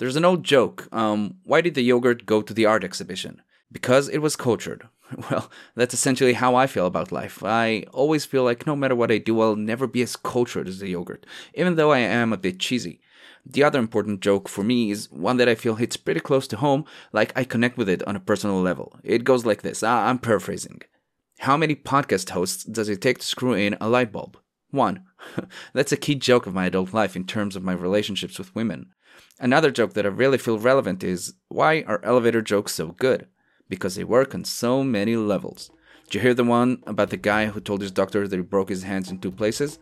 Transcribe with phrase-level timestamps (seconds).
[0.00, 0.88] There's an old joke.
[0.92, 3.42] Um, why did the yogurt go to the art exhibition?
[3.70, 4.88] Because it was cultured.
[5.28, 7.42] Well, that's essentially how I feel about life.
[7.44, 10.78] I always feel like no matter what I do, I'll never be as cultured as
[10.78, 13.00] the yogurt, even though I am a bit cheesy.
[13.44, 16.56] The other important joke for me is one that I feel hits pretty close to
[16.56, 18.98] home, like I connect with it on a personal level.
[19.02, 20.80] It goes like this I'm paraphrasing.
[21.40, 24.38] How many podcast hosts does it take to screw in a light bulb?
[24.70, 25.04] One.
[25.74, 28.92] That's a key joke of my adult life in terms of my relationships with women.
[29.38, 33.26] Another joke that I really feel relevant is why are elevator jokes so good?
[33.68, 35.70] Because they work on so many levels.
[36.04, 38.68] Did you hear the one about the guy who told his doctor that he broke
[38.68, 39.78] his hands in two places?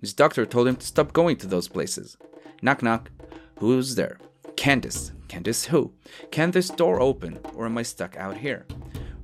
[0.00, 2.16] His doctor told him to stop going to those places.
[2.62, 3.10] Knock knock.
[3.58, 4.18] Who's there?
[4.56, 5.12] Candace.
[5.28, 5.92] Candace who?
[6.30, 8.66] Can this door open, or am I stuck out here?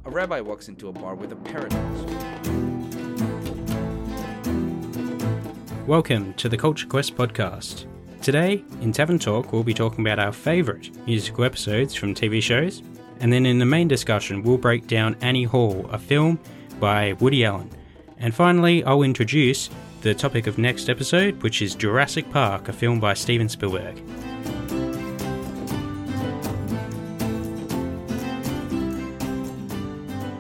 [0.05, 1.73] A rabbi walks into a bar with a parrot.
[5.87, 7.87] Welcome to the Culture Quest podcast.
[8.23, 12.83] Today, in Tavern Talk, we'll be talking about our favourite musical episodes from TV shows,
[13.19, 16.39] and then in the main discussion, we'll break down Annie Hall, a film
[16.79, 17.71] by Woody Allen.
[18.19, 19.71] And finally, I'll introduce
[20.03, 23.99] the topic of next episode, which is Jurassic Park, a film by Steven Spielberg.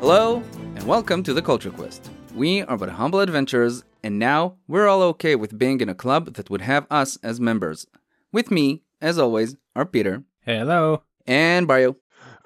[0.00, 0.42] Hello,
[0.74, 2.10] and welcome to the Culture Quest.
[2.34, 6.34] We are but humble adventurers, and now we're all okay with being in a club
[6.34, 7.86] that would have us as members.
[8.32, 11.02] With me, as always, are Peter Hello.
[11.26, 11.96] and Barrio.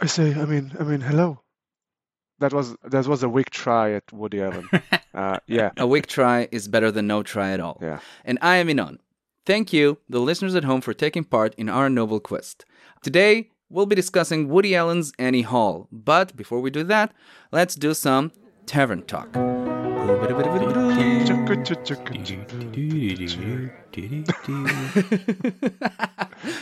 [0.00, 1.40] I say, I mean, I mean, hello.
[2.40, 4.68] That was that was a weak try at Woody Allen.
[5.14, 7.78] uh, yeah, A weak try is better than no try at all.
[7.80, 8.00] yeah.
[8.24, 8.98] And I am Ynon.
[9.46, 12.64] Thank you, the listeners at home, for taking part in our noble quest.
[13.02, 15.86] Today, we'll be discussing Woody Allen's Annie Hall.
[15.92, 17.12] But before we do that,
[17.52, 18.32] let's do some
[18.66, 19.28] tavern talk.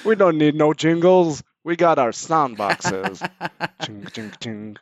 [0.06, 1.42] We don't need no jingles.
[1.64, 3.22] We got our sound boxes.
[3.84, 4.76] ching, ching, ching.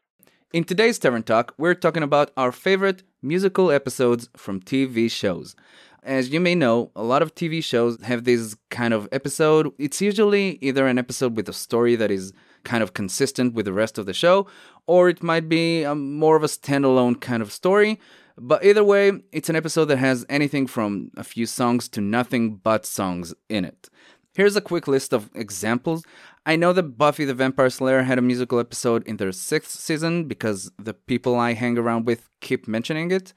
[0.52, 5.56] In today's Tavern Talk, we're talking about our favorite musical episodes from TV shows.
[6.04, 9.72] As you may know, a lot of TV shows have this kind of episode.
[9.78, 13.72] It's usually either an episode with a story that is kind of consistent with the
[13.72, 14.46] rest of the show,
[14.86, 17.98] or it might be a, more of a standalone kind of story.
[18.42, 22.56] But either way, it's an episode that has anything from a few songs to nothing
[22.56, 23.90] but songs in it.
[24.32, 26.04] Here's a quick list of examples.
[26.46, 30.24] I know that Buffy the Vampire Slayer had a musical episode in their sixth season
[30.24, 33.34] because the people I hang around with keep mentioning it.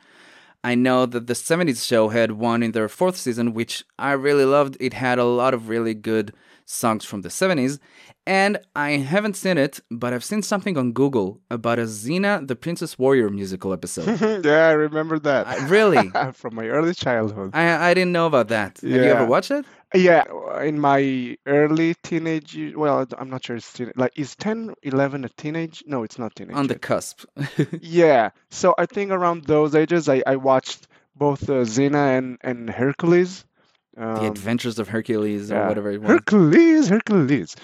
[0.64, 4.46] I know that the 70s show had one in their fourth season, which I really
[4.46, 4.78] loved.
[4.80, 6.32] It had a lot of really good
[6.66, 7.80] songs from the 70s.
[8.26, 12.56] And I haven't seen it, but I've seen something on Google about a Xena the
[12.56, 14.22] Princess Warrior musical episode.
[14.46, 15.48] yeah, I remember that.
[15.48, 16.10] I- really?
[16.34, 17.52] From my early childhood.
[17.54, 18.80] I, I didn't know about that.
[18.82, 19.66] Have you ever watched it?
[19.96, 20.24] Yeah,
[20.62, 25.30] in my early teenage, well, I'm not sure it's teen, like is 10, 11 a
[25.30, 25.84] teenage?
[25.86, 26.56] No, it's not teenage.
[26.56, 26.82] On the yet.
[26.82, 27.26] cusp.
[27.82, 32.70] Yeah, so I think around those ages, I, I watched both uh, Xena and, and
[32.70, 33.46] Hercules.
[33.96, 35.68] The Um, Adventures of Hercules or yeah.
[35.68, 36.10] whatever it was.
[36.10, 37.56] Hercules, Hercules.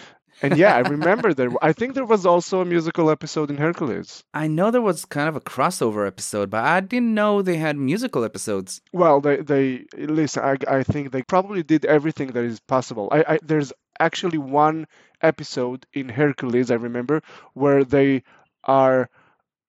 [0.41, 1.49] And yeah, I remember there.
[1.61, 4.23] I think there was also a musical episode in Hercules.
[4.33, 7.75] I know there was kind of a crossover episode, but I didn't know they had
[7.75, 8.79] musical episodes.
[8.93, 10.43] Well, they they listen.
[10.43, 13.09] I I think they probably did everything that is possible.
[13.11, 14.87] I, I there's actually one
[15.21, 17.21] episode in Hercules I remember
[17.53, 18.23] where they
[18.63, 19.09] are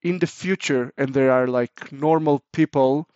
[0.03, 3.09] in the future and they are like normal people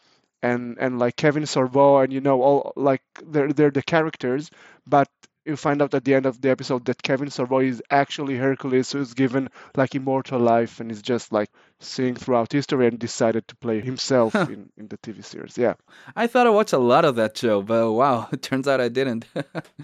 [0.44, 4.50] and and like Kevin Sorbo and you know all like they're they're the characters,
[4.86, 5.08] but
[5.46, 8.92] you find out at the end of the episode that Kevin Sorbo is actually Hercules
[8.92, 11.50] who's given like immortal life and is just like
[11.80, 15.58] seeing throughout history and decided to play himself in, in the TV series.
[15.58, 15.74] Yeah.
[16.16, 18.88] I thought I watched a lot of that show, but wow, it turns out I
[18.88, 19.26] didn't.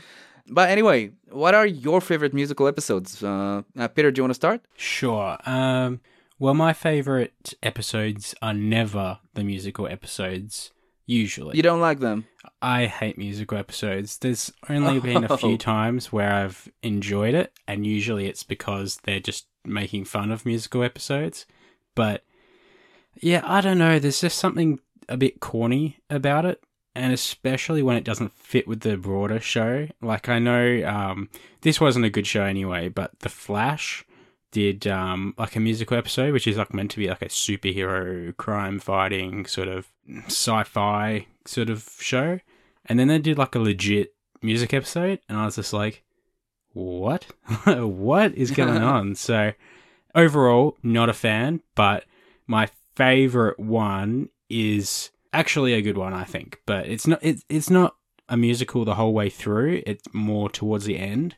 [0.48, 3.22] but anyway, what are your favorite musical episodes?
[3.22, 4.62] Uh, uh, Peter, do you want to start?
[4.78, 5.36] Sure.
[5.44, 6.00] Um,
[6.40, 10.72] well, my favourite episodes are never the musical episodes,
[11.06, 11.56] usually.
[11.56, 12.26] You don't like them?
[12.62, 14.18] I hate musical episodes.
[14.18, 15.36] There's only been a Oh.
[15.36, 20.44] few times where I've enjoyed it, and usually it's because they're just making fun of
[20.46, 21.46] musical episodes.
[21.94, 22.24] But
[23.20, 23.98] yeah, I don't know.
[23.98, 26.62] There's just something a bit corny about it,
[26.94, 29.88] and especially when it doesn't fit with the broader show.
[30.00, 31.28] Like I know um,
[31.60, 34.04] this wasn't a good show anyway, but The Flash
[34.50, 38.36] did um, like a musical episode, which is like meant to be like a superhero
[38.36, 39.88] crime fighting sort of
[40.26, 42.40] sci-fi sort of show,
[42.86, 46.02] and then they did like a legit music episode, and I was just like,
[46.72, 47.26] "What?
[47.66, 49.52] what is going on?" So
[50.14, 52.04] overall, not a fan, but
[52.46, 56.60] my favorite one is actually a good one, I think.
[56.66, 57.22] But it's not.
[57.22, 57.96] It, it's not
[58.28, 59.82] a musical the whole way through.
[59.86, 61.36] It's more towards the end.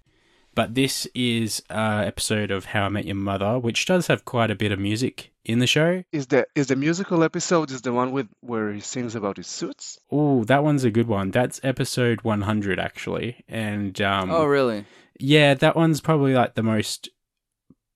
[0.55, 4.51] But this is an episode of How I Met Your Mother, which does have quite
[4.51, 6.05] a bit of music in the show.
[6.13, 9.47] Is the is the musical episode is the one with where he sings about his
[9.47, 9.99] suits?
[10.11, 11.31] Oh, that one's a good one.
[11.31, 14.85] That's episode 100 actually, and um, Oh, really?
[15.19, 17.09] yeah, that one's probably like the most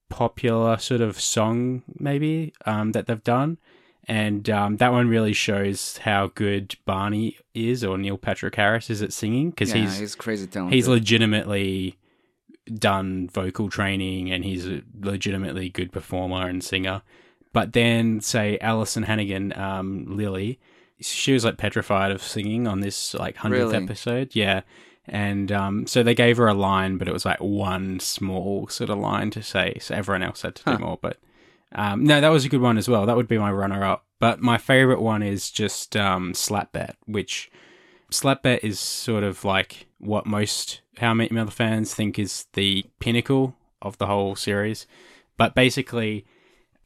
[0.09, 3.59] popular sort of song maybe um, that they've done,
[4.09, 9.03] and um, that one really shows how good Barney is or Neil Patrick Harris is
[9.03, 10.75] at singing because yeah, he's he's crazy talented.
[10.75, 11.99] he's legitimately
[12.75, 17.03] done vocal training and he's a legitimately good performer and singer.
[17.53, 20.59] But then, say Alyson Hannigan, um, Lily,
[21.01, 23.85] she was like petrified of singing on this like hundredth Really?
[23.85, 24.35] episode.
[24.35, 24.61] Yeah,
[25.07, 28.91] and um, so they gave her a line, but it was like one small sort
[28.91, 29.79] of line to say.
[29.81, 30.77] So everyone else had to Huh.
[30.77, 30.99] do more.
[31.01, 31.19] But
[31.73, 33.07] um, no, that was a good one as well.
[33.07, 34.05] That would be my runner-up.
[34.19, 37.51] But my favorite one is just um, Slap Bet, which
[38.11, 42.19] Slap Bet is sort of like what most How I Met Your Mother fans think
[42.19, 44.87] is the pinnacle of the whole series.
[45.37, 46.25] But basically,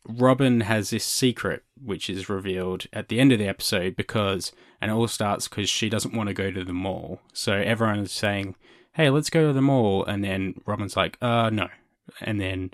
[0.08, 4.90] Robin has this secret which is revealed at the end of the episode because, and
[4.90, 7.20] it all starts because she doesn't want to go to the mall.
[7.32, 8.56] So everyone is saying,
[8.94, 10.04] hey, let's go to the mall.
[10.04, 11.68] And then Robin's like, uh, no.
[12.20, 12.72] And then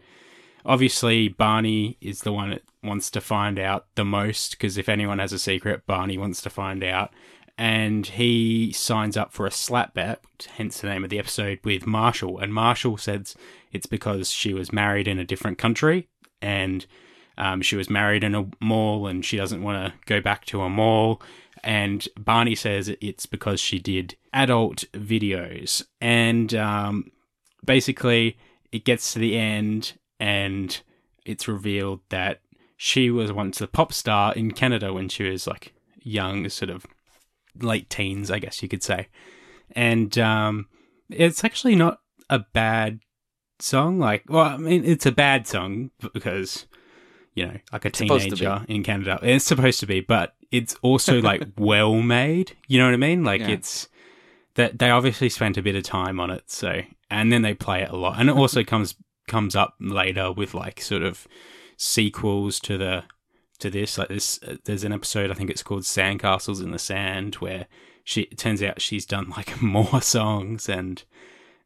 [0.65, 5.19] obviously Barney is the one that wants to find out the most because if anyone
[5.19, 7.13] has a secret, Barney wants to find out.
[7.59, 10.23] And he signs up for a slap bet,
[10.57, 12.39] hence the name of the episode, with Marshall.
[12.39, 13.35] And Marshall says
[13.73, 16.09] it's because she was married in a different country
[16.43, 16.85] and
[17.39, 20.63] um, she was married in a mall and she doesn't want to go back to
[20.63, 21.23] a mall.
[21.63, 25.83] And Barney says it's because she did adult videos.
[26.01, 27.11] And um,
[27.65, 28.39] basically,
[28.73, 30.81] it gets to the end and
[31.25, 32.41] it's revealed that
[32.77, 36.87] she was once a pop star in Canada when she was like young, sort of
[37.63, 39.09] late teens, I guess you could say.
[39.73, 40.69] And um,
[41.11, 42.01] it's actually not
[42.31, 43.01] a bad
[43.59, 43.99] song.
[43.99, 46.67] Like, well, I mean, it's a bad song because
[47.35, 48.09] you know, like a be.
[48.09, 49.19] teenager in Canada.
[49.23, 52.57] It's supposed to be, but it's also like well made.
[52.67, 53.25] You know what I mean?
[53.25, 53.49] Like Yeah.
[53.51, 53.89] it's
[54.55, 56.51] that they obviously spent a bit of time on it.
[56.51, 56.81] So,
[57.11, 58.95] and then they play it a lot, and it also comes
[59.29, 61.27] comes up later with like sort of
[61.77, 63.05] sequels to the
[63.59, 63.99] to this.
[63.99, 67.67] Like this, uh, there's an episode I think it's called "Sandcastles in the Sand" where
[68.05, 71.03] she it turns out she's done like more songs and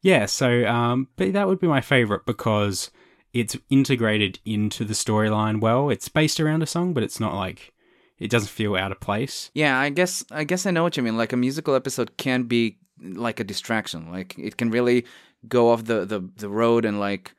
[0.02, 0.26] yeah.
[0.26, 2.90] So, um, but that would be my favorite because
[3.32, 5.90] it's integrated into the storyline well.
[5.90, 7.72] It's based around a song, but it's not like
[8.18, 9.50] it doesn't feel out of place.
[9.54, 11.16] Yeah, I guess I guess I know what you mean.
[11.16, 14.10] Like a musical episode can be like a distraction.
[14.10, 15.06] Like it can really
[15.48, 17.34] go off the the, the road and like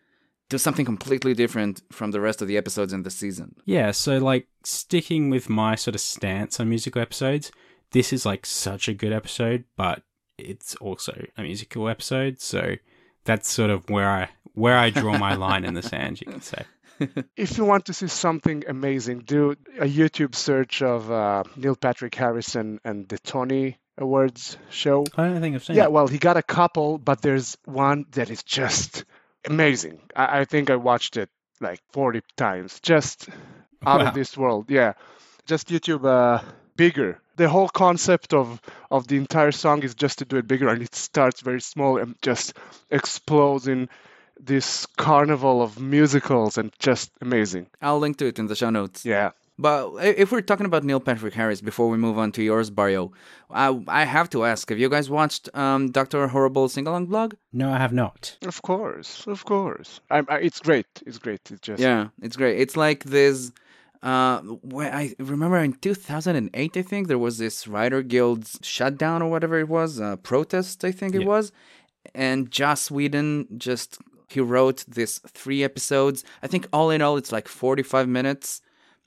[0.52, 3.56] do something completely different from the rest of the episodes in the season.
[3.66, 7.52] Yeah, so like sticking with my sort of stance on musical episodes,
[7.92, 10.04] this is like such a good episode, but
[10.38, 12.76] it's also a musical episode, so
[13.24, 16.42] that's sort of where I where I draw my line in the sand, you can
[16.42, 16.64] say.
[17.36, 22.14] If you want to see something amazing, do a YouTube search of uh, Neil Patrick
[22.14, 25.06] Harrison and the Tony Awards show.
[25.18, 25.92] I don't think I've seen Yeah, it.
[25.92, 29.06] well, he got a couple, but there's one that is just
[29.46, 30.00] amazing.
[30.16, 31.30] I, I think I watched it
[31.60, 32.80] like 40 times.
[32.82, 33.30] Just
[33.86, 34.08] out Wow.
[34.08, 34.70] of this world.
[34.70, 34.94] Yeah,
[35.46, 36.44] just YouTube uh,
[36.76, 37.20] bigger.
[37.38, 38.62] The whole concept of
[38.92, 41.98] of the entire song is just to do it bigger, and it starts very small
[41.98, 42.54] and just
[42.92, 43.90] explodes in
[44.40, 47.68] this carnival of musicals and just amazing.
[47.82, 49.06] I'll link to it in the show notes.
[49.06, 49.32] Yeah.
[49.62, 53.12] But if we're talking about Neil Patrick Harris before we move on to yours, Barrio,
[53.50, 57.36] I, I have to ask: Have you guys watched um, Doctor Horrible sing along blog?
[57.54, 58.38] No, I have not.
[58.44, 60.02] Of course, of course.
[60.10, 60.88] I, I, it's great.
[61.06, 61.42] It's great.
[61.52, 62.60] It's just Yeah, it's great.
[62.60, 63.52] It's like this.
[64.04, 64.40] Uh,
[64.76, 69.60] where I remember in 2008, I think there was this writer guild's shutdown or whatever
[69.60, 70.84] it was, uh, protest.
[70.84, 71.28] I think it Yeah.
[71.28, 71.52] was,
[72.16, 76.24] and Joss Whedon just he wrote this three episodes.
[76.42, 78.62] I think all in all, it's like 45 minutes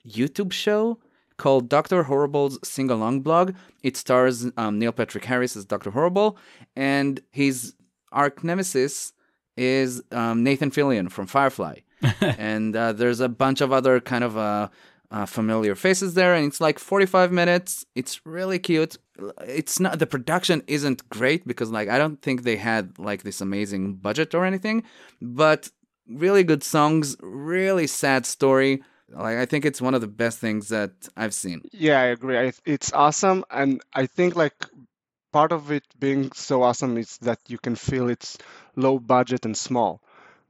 [0.07, 0.99] YouTube show
[1.37, 3.53] called Doctor Horrible's Sing Along Blog.
[3.83, 6.37] It stars um, Neil Patrick Harris as Doctor Horrible,
[6.75, 7.75] and his
[8.11, 9.13] arch nemesis
[9.57, 11.79] is um, Nathan Fillion from Firefly.
[12.21, 14.69] and uh, there's a bunch of other kind of uh,
[15.11, 17.85] uh, familiar faces there, and it's like 45 minutes.
[17.95, 18.97] It's really cute.
[19.41, 23.41] It's not the production isn't great because like I don't think they had like this
[23.41, 24.83] amazing budget or anything,
[25.21, 25.69] but
[26.07, 28.83] really good songs, really sad story.
[29.15, 31.61] Like I think it's one of the best things that I've seen.
[31.71, 32.37] Yeah, I agree.
[32.37, 34.55] I, it's awesome, and I think like
[35.31, 38.37] part of it being so awesome is that you can feel it's
[38.75, 40.01] low budget and small.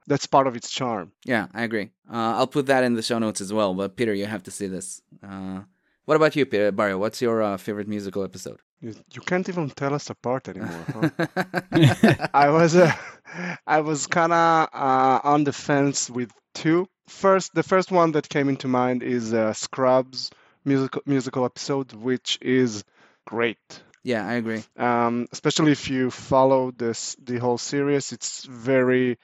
[0.06, 1.12] That's part of its charm.
[1.24, 1.90] Yeah, I agree.
[2.08, 3.74] Uh, I'll put that in the show notes as well.
[3.74, 5.02] But Peter, you have to see this.
[5.22, 5.62] Uh,
[6.04, 6.98] what about you, Peter Barrio?
[6.98, 8.60] What's your uh, favorite musical episode?
[8.80, 10.86] You, you can't even tell us apart anymore.
[10.94, 12.26] Huh?
[12.34, 12.92] I was uh,
[13.66, 16.86] I was kind of uh, on the fence with two.
[17.08, 20.30] First, the first one that came into mind is uh, Scrubs
[20.64, 22.84] musical musical episode, which is
[23.24, 23.58] great.
[24.02, 24.62] Yeah, I agree.
[24.76, 29.18] Um, especially if you follow this the whole series, it's very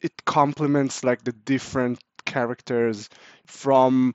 [0.00, 3.08] it complements like the different characters
[3.46, 4.14] from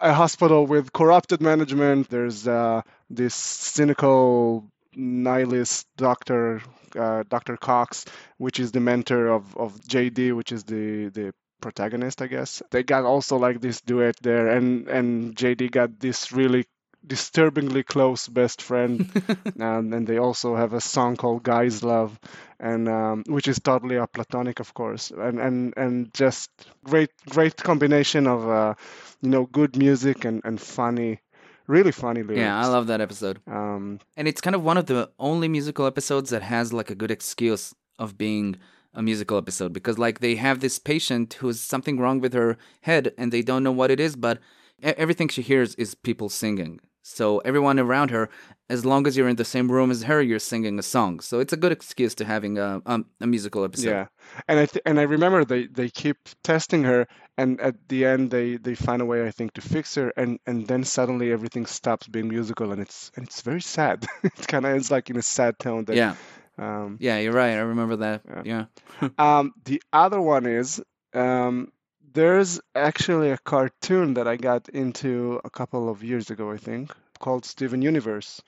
[0.00, 2.08] a hospital with corrupted management.
[2.08, 4.64] There's uh, this cynical
[4.94, 6.60] nihilist doctor,
[6.98, 7.56] uh, Dr.
[7.56, 8.04] Cox,
[8.36, 12.62] which is the mentor of, of JD, which is the, the protagonist, I guess.
[12.70, 16.66] They got also like this duet there, and, and JD got this really
[17.04, 19.10] disturbingly close best friend
[19.58, 22.18] and, and they also have a song called guys love
[22.60, 26.48] and um, which is totally a platonic of course and and and just
[26.84, 28.74] great great combination of uh,
[29.20, 31.18] you know good music and and funny
[31.66, 33.40] really funny lyrics Yeah, I love that episode.
[33.48, 36.94] um And it's kind of one of the only musical episodes that has like a
[36.94, 38.56] good excuse of being
[38.94, 43.12] a musical episode because like they have this patient who's something wrong with her head
[43.18, 44.38] and they don't know what it is, but
[44.82, 46.80] everything she hears is people singing.
[47.04, 48.28] So everyone around her,
[48.70, 51.18] as long as you're in the same room as her, you're singing a song.
[51.18, 53.90] So it's a good excuse to having a a, a musical episode.
[53.90, 54.06] yeah
[54.48, 57.06] and i th- and i remember they they keep testing her
[57.36, 60.38] and at the end they they find a way i think to fix her and
[60.46, 64.64] and then suddenly everything stops being musical and it's and it's very sad it kind
[64.64, 66.14] of ends like in a sad tone that Yeah,
[66.58, 67.52] um yeah, you're right.
[67.52, 68.22] I remember that.
[68.44, 68.66] Yeah.
[69.00, 69.08] Yeah.
[69.18, 70.82] Um, the other one is
[71.14, 71.72] um,
[72.12, 76.94] there's actually a cartoon that I got into a couple of years ago, I think,
[77.18, 78.42] called Steven Universe,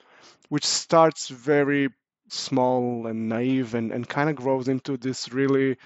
[0.49, 1.89] which starts very
[2.29, 5.77] small and naive and, and kind of grows into this really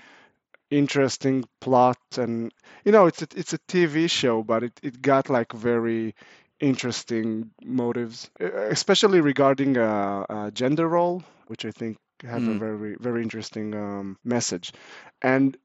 [0.70, 1.98] interesting plot.
[2.18, 2.54] And,
[2.86, 6.16] you know, it's a, it's a TV show, but it, it got like very
[6.60, 12.60] interesting motives, especially regarding uh, uh, gender role, which I think have a Mm.
[12.60, 14.74] very very interesting um, message.
[15.22, 15.58] And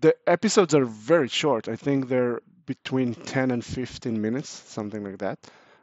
[0.00, 1.68] the episodes are very short.
[1.68, 5.38] I think they're between 10 and 15 minutes, something like that.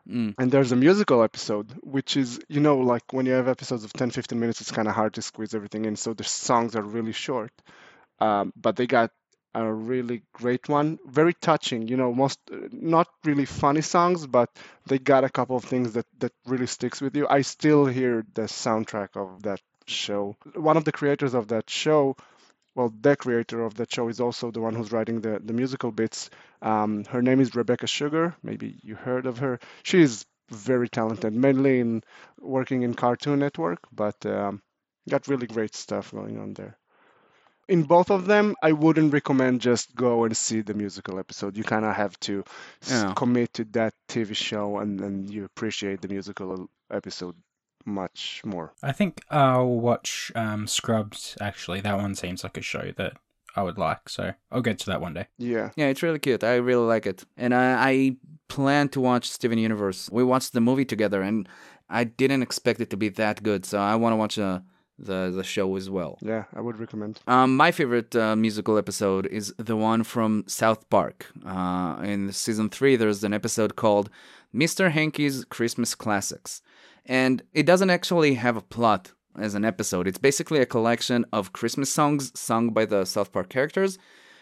[0.09, 0.35] Mm.
[0.37, 3.93] And there's a musical episode, which is, you know, like when you have episodes of
[3.93, 5.95] 10, 15 minutes, it's kind of hard to squeeze everything in.
[5.95, 7.51] So the songs are really short.
[8.19, 9.11] Um, but they got
[9.53, 11.87] a really great one, very touching.
[11.87, 14.49] You know, most uh, not really funny songs, but
[14.87, 17.27] they got a couple of things that that really sticks with you.
[17.27, 19.59] I still hear the soundtrack of that
[19.91, 20.35] show.
[20.55, 22.15] One of the creators of that show,
[22.75, 25.91] well, the creator of that show is also the one who's writing the the musical
[25.91, 26.29] bits.
[26.61, 28.35] Um, her name is Rebecca Sugar.
[28.43, 29.59] Maybe you heard of her.
[29.83, 32.03] She's very talented, mainly in
[32.39, 34.61] working in Cartoon Network, but um,
[35.09, 36.77] got really great stuff going on there
[37.67, 41.55] in both of them, I wouldn't recommend just go and see the musical episode.
[41.55, 42.43] You kind of have to
[42.81, 43.13] s- Yeah.
[43.15, 47.35] commit to that TV show, and then you appreciate the musical episode
[47.85, 48.73] much more.
[48.83, 51.37] I think I'll watch um, Scrubs.
[51.41, 53.13] Actually, that one seems like a show that
[53.55, 55.27] I would like, so I'll get to that one day.
[55.37, 56.43] Yeah, Yeah, it's really cute.
[56.43, 57.25] I really like it.
[57.37, 58.15] And I, I
[58.47, 60.09] plan to watch Steven Universe.
[60.11, 61.47] We watched the movie together, and
[61.89, 63.65] I didn't expect it to be that good.
[63.65, 64.59] So I want to watch uh,
[64.97, 66.17] the the show as well.
[66.21, 67.19] yeah, I would recommend.
[67.27, 71.27] Um, my favorite uh, musical episode is the one from South Park.
[71.45, 74.09] Uh, in season three, there's an episode called
[74.53, 74.91] Mr.
[74.91, 76.61] Hanky's Christmas Classics.
[77.05, 80.07] And it doesn't actually have a plot as an episode.
[80.07, 83.97] It's basically a collection of Christmas songs sung by the South Park characters.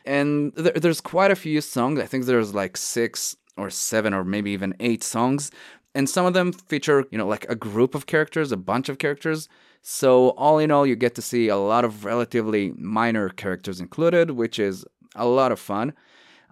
[0.05, 1.99] And there, there's quite a few songs.
[1.99, 5.51] I think there's like six or seven or maybe even eight songs.
[5.95, 8.99] And some of them feature, you know, like a group of characters, a bunch of
[8.99, 9.49] characters.
[9.81, 14.31] So, all in all, you get to see a lot of relatively minor characters included,
[14.31, 14.85] which is
[15.15, 15.93] a lot of fun.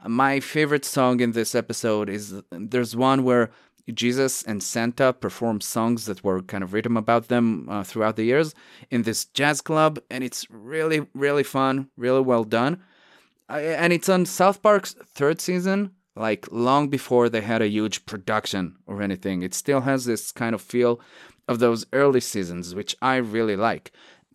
[0.05, 3.51] My favorite song in this episode is there's one where
[3.93, 8.25] Jesus and Santa perform songs that were kind of written about them uh, throughout the
[8.25, 8.53] years
[8.91, 12.81] in this jazz club, and it's really, really fun, really well done.
[13.49, 18.05] I, and it's on South Park's third season, like long before they had a huge
[18.05, 19.41] production or anything.
[19.41, 20.99] It still has this kind of feel
[21.47, 23.91] of those early seasons, which I really like.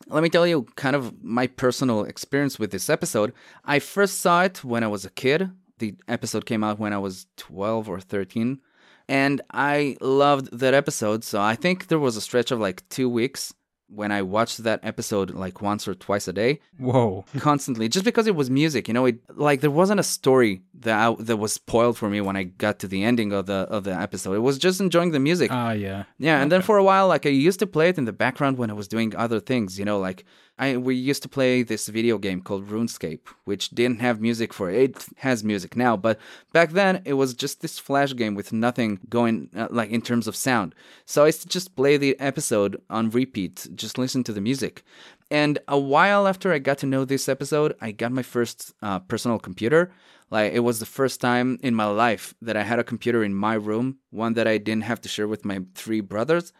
[0.09, 3.33] Let me tell you kind of my personal experience with this episode.
[3.65, 5.51] I first saw it when I was a kid.
[5.79, 8.61] The episode came out when I was 12 or 13.
[9.09, 11.25] And I loved that episode.
[11.25, 13.53] So I think there was a stretch of like two weeks
[13.89, 17.27] when I watched that episode like once or twice a day Whoa.
[17.39, 20.97] constantly just because it was music you know it like there wasn't a story that
[20.99, 23.85] I, that was spoiled for me when i got to the ending of the of
[23.85, 26.05] the episode it was just enjoying the music Ah, yeah.
[26.19, 28.57] yeah and then for a while like i used to play it in the background
[28.57, 30.25] when i was doing other things you know like
[30.63, 34.71] I we used to play this video game called RuneScape, which didn't have music for
[34.71, 34.91] it.
[34.91, 36.21] It has music now, but
[36.53, 40.29] back then it was just this flash game with nothing going uh, like in terms
[40.29, 40.77] of sound.
[41.05, 44.85] So I used to just play the episode on repeat, just listen to the music.
[45.33, 49.01] And a while after I got to know this episode, I got my first uh,
[49.01, 49.91] personal computer.
[50.31, 53.35] Like it was the first time in my life that I had a computer in
[53.35, 56.53] my room, one that I didn't have to share with my three brothers.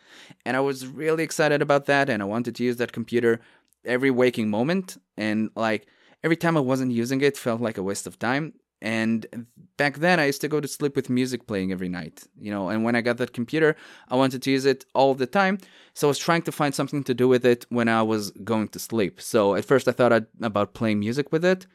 [0.45, 3.41] And I was really excited about that and I wanted to use that computer
[3.85, 5.87] every waking moment and like
[6.23, 8.55] every time I wasn't using it felt like a waste of time.
[8.81, 9.47] And
[9.77, 12.69] back then I used to go to sleep with music playing every night, you know,
[12.69, 13.77] and when I got that computer,
[14.09, 15.59] I wanted to use it all the time.
[15.95, 18.69] So I was trying to find something to do with it when I was going
[18.69, 19.21] to sleep.
[19.21, 21.67] So at first I thought I'd, about playing music with it,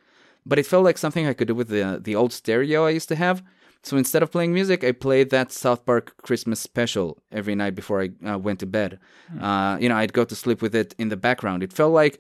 [0.46, 3.10] but it felt like something I could do with the the old stereo I used
[3.10, 3.42] to have.
[3.84, 8.02] So instead of playing music, I played that South Park Christmas special every night before
[8.02, 9.00] I uh, went to bed.
[9.40, 11.64] Uh, you know, I'd go to sleep with it in the background.
[11.64, 12.20] It felt like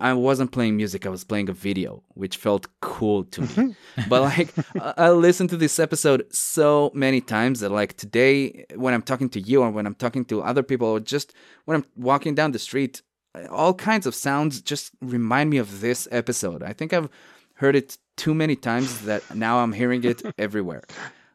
[0.00, 3.76] I wasn't playing music; I was playing a video, which felt cool to me.
[4.08, 8.92] but like, I I listened to this episode so many times that like today, when
[8.92, 11.32] I'm talking to you or when I'm talking to other people, or just
[11.64, 13.02] when I'm walking down the street,
[13.50, 16.62] all kinds of sounds just remind me of this episode.
[16.62, 17.08] I think I've
[17.54, 20.82] heard it too many times that now I'm hearing it everywhere.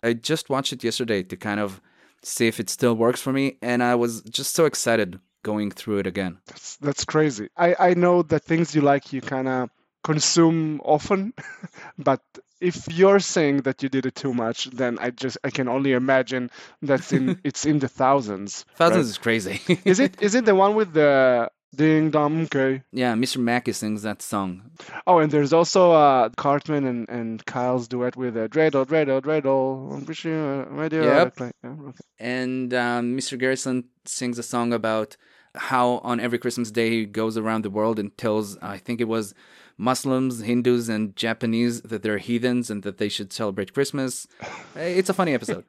[0.03, 1.81] I just watched it yesterday to kind of
[2.23, 5.99] see if it still works for me, and I was just so excited going through
[5.99, 6.38] it again.
[6.47, 7.49] That's that's crazy.
[7.57, 9.69] I I know that things you like you kind of
[10.03, 11.33] consume often,
[11.97, 12.21] but
[12.61, 15.93] if you're saying that you did it too much, then I just I can only
[15.93, 18.65] imagine that's in it's in the thousands.
[18.75, 19.11] Thousands right?
[19.11, 19.61] is crazy.
[19.85, 22.81] Is it is it the one with the ding dong okay?
[22.91, 23.38] yeah, Mr.
[23.38, 24.71] Mackey sings that song.
[25.05, 29.93] Oh, and there's also uh Cartman and, and Kyle's duet with uh, Dreidel, Dreidel, Dreidel.
[29.93, 31.03] I'm uh, Radio.
[31.03, 31.39] Yep.
[31.39, 31.97] Yeah, okay.
[32.19, 33.38] And um, Mr.
[33.38, 35.15] Garrison sings a song about
[35.55, 39.07] how on every Christmas day he goes around the world and tells, I think it
[39.07, 39.33] was
[39.77, 44.27] Muslims, Hindus, and Japanese that they're heathens and that they should celebrate Christmas.
[44.75, 45.65] It's a funny episode.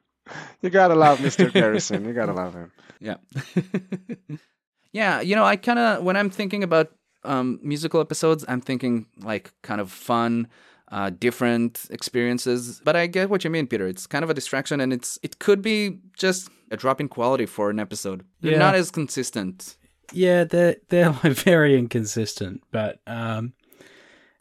[0.61, 1.51] You gotta love Mr.
[1.59, 2.05] Garrison.
[2.05, 2.71] You gotta love him.
[2.99, 3.17] Yeah.
[4.91, 6.91] yeah, you know, I kind of, when I'm thinking about
[7.23, 10.47] um, musical episodes, I'm thinking like kind of fun,
[10.91, 12.81] uh, different experiences.
[12.83, 13.87] But I get what you mean, Peter.
[13.87, 17.45] It's kind of a distraction and it's it could be just a drop in quality
[17.45, 18.25] for an episode.
[18.41, 18.59] They're Yeah.
[18.59, 19.75] not as consistent.
[20.13, 23.53] Yeah, they're they're like very inconsistent, but um,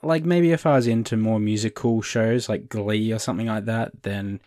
[0.03, 4.03] like maybe if I was into more musical shows like Glee or something like that,
[4.03, 4.41] then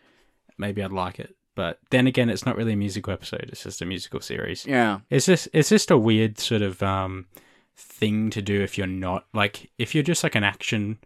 [0.58, 1.36] maybe I'd like it.
[1.56, 4.66] But then again, it's not really a musical episode; it's just a musical series.
[4.66, 5.00] Yeah.
[5.10, 7.28] It's just it's just a weird sort of um
[7.76, 11.00] thing to do if you're not like if you're just like an action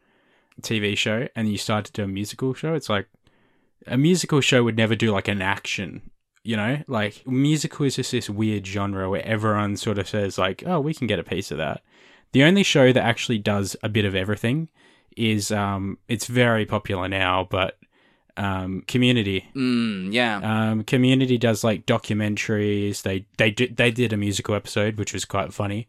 [0.62, 2.74] TV show and you start to do a musical show.
[2.74, 3.08] It's like
[3.86, 6.10] a musical show would never do like an action.
[6.44, 10.64] You know, like musical is just this weird genre where everyone sort of says like,
[10.66, 11.84] "Oh, we can get a piece of that."
[12.32, 14.70] The only show that actually does a bit of everything
[15.18, 17.78] is um, it's very popular now, but
[18.38, 19.46] um, Community.
[19.56, 20.40] Mm, yeah.
[20.72, 23.02] Um, Community does like documentaries.
[23.02, 25.88] They they did they did a musical episode which was quite funny.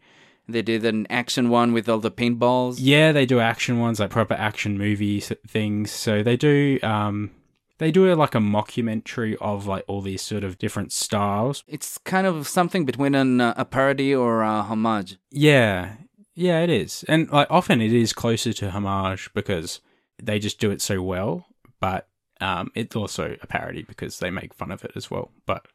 [0.49, 2.77] they did an action one with all the paintballs.
[2.79, 5.91] Yeah, they do action ones like proper action movie things.
[5.91, 7.31] So they do um
[7.79, 11.63] they do like a mockumentary of like all these sort of different styles.
[11.69, 15.17] It's kind of something between an, uh, a parody or a homage.
[15.31, 15.93] Yeah,
[16.35, 19.81] yeah, it is, and like often it is closer to homage because
[20.21, 21.47] they just do it so well.
[21.81, 22.09] But
[22.41, 25.31] um, it's also a parody because they make fun of it as well.
[25.47, 25.67] But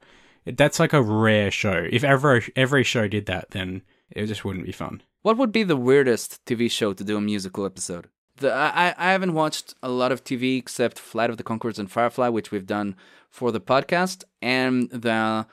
[0.45, 1.87] that's like a rare show.
[1.91, 5.01] If ever every show did that, then it just wouldn't be fun.
[5.21, 8.09] What would be the weirdest TV show to do a musical episode?
[8.37, 11.89] The, I, I- haven't watched a lot of TV except Flight of the Conchords and
[11.89, 12.95] Firefly, which we've done
[13.29, 15.45] for the podcast, and the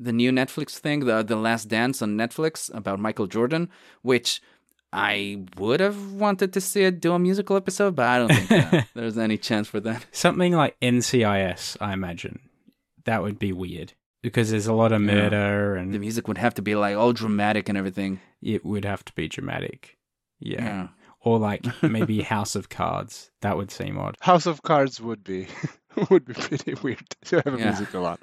[0.00, 3.68] the new Netflix thing, the the Last Dance on Netflix about Michael Jordan,
[4.02, 4.40] which
[4.92, 8.72] I would have wanted to see it do a musical episode, but I don't think
[8.72, 10.06] uh, there's any chance for that.
[10.12, 12.40] Something like NCIS, I imagine.
[13.04, 15.12] That would be weird because there's a lot of Yeah.
[15.14, 18.20] murder and The music would have to be like all dramatic and everything.
[18.42, 19.96] it would have to be dramatic.
[20.40, 20.62] Yeah.
[20.64, 20.88] Yeah.
[21.20, 23.30] Or like maybe House of Cards.
[23.42, 24.16] That would seem odd.
[24.20, 25.48] House of Cards would be
[26.10, 27.64] would be pretty weird to have a Yeah.
[27.66, 28.18] musical on.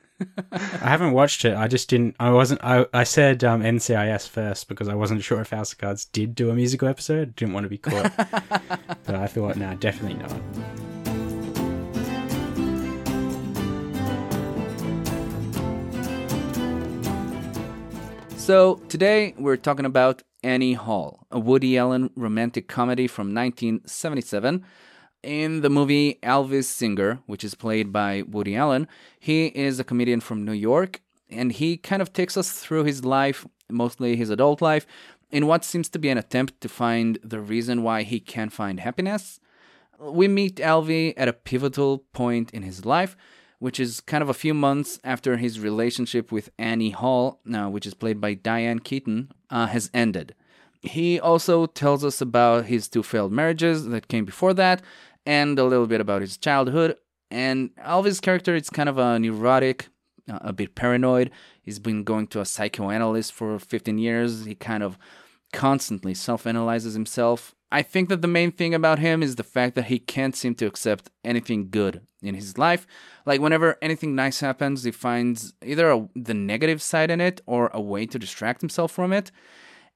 [0.52, 1.56] I haven't watched it.
[1.56, 2.16] I just didn't.
[2.20, 2.64] I wasn't.
[2.64, 6.36] I, I said um, NCIS first because I wasn't sure if House of Cards did
[6.36, 7.36] do a musical episode.
[7.36, 8.16] Didn't want to be caught.
[8.18, 10.32] but I thought, no, definitely not.
[18.38, 24.64] So today we're talking about Annie Hall, a Woody Allen romantic comedy from 1977.
[25.26, 28.88] In the movie Alvy Singer, which is played by Woody Allen,
[29.20, 33.04] he is a comedian from New York and he kind of takes us through his
[33.04, 34.86] life, mostly his adult life,
[35.32, 38.80] in what seems to be an attempt to find the reason why he can't find
[38.80, 39.40] happiness.
[40.00, 43.18] We meet Alvy at a pivotal point in his life,
[43.58, 47.88] which is kind of a few months after his relationship with Annie Hall, uh, which
[47.88, 50.36] is played by Diane Keaton, uh, has ended.
[50.82, 54.84] He also tells us about his two failed marriages that came before that,
[55.26, 56.98] and a little bit about his childhood.
[57.32, 59.88] And Alvy's character is kind of a neurotic,
[60.30, 61.32] uh, a bit paranoid.
[61.62, 64.46] He's been going to a psychoanalyst for 15 years.
[64.46, 64.98] He kind of
[65.52, 67.56] constantly self analyzes himself.
[67.72, 70.56] I think that the main thing about him is the fact that he can't seem
[70.56, 72.86] to accept anything good in his life.
[73.26, 77.72] Like, whenever anything nice happens, he finds either a, the negative side in it or
[77.74, 79.32] a way to distract himself from it.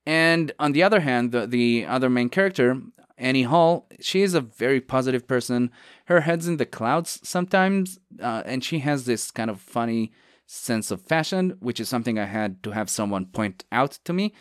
[0.04, 2.80] And on the other hand, the, the other main character,
[3.20, 5.70] Annie Hall, she is a very positive person.
[6.06, 10.10] Her head's in the clouds sometimes, uh, and she has this kind of funny
[10.46, 14.32] sense of fashion, which is something I had to have someone point out to me.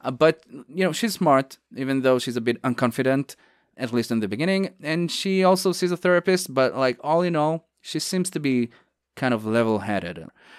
[0.00, 3.36] Uh, but, you know, she's smart, even though she's a bit unconfident,
[3.76, 4.74] at least in the beginning.
[4.82, 8.68] And she also sees a therapist, but, like, all in all, she seems to be
[9.16, 10.18] kind of level headed.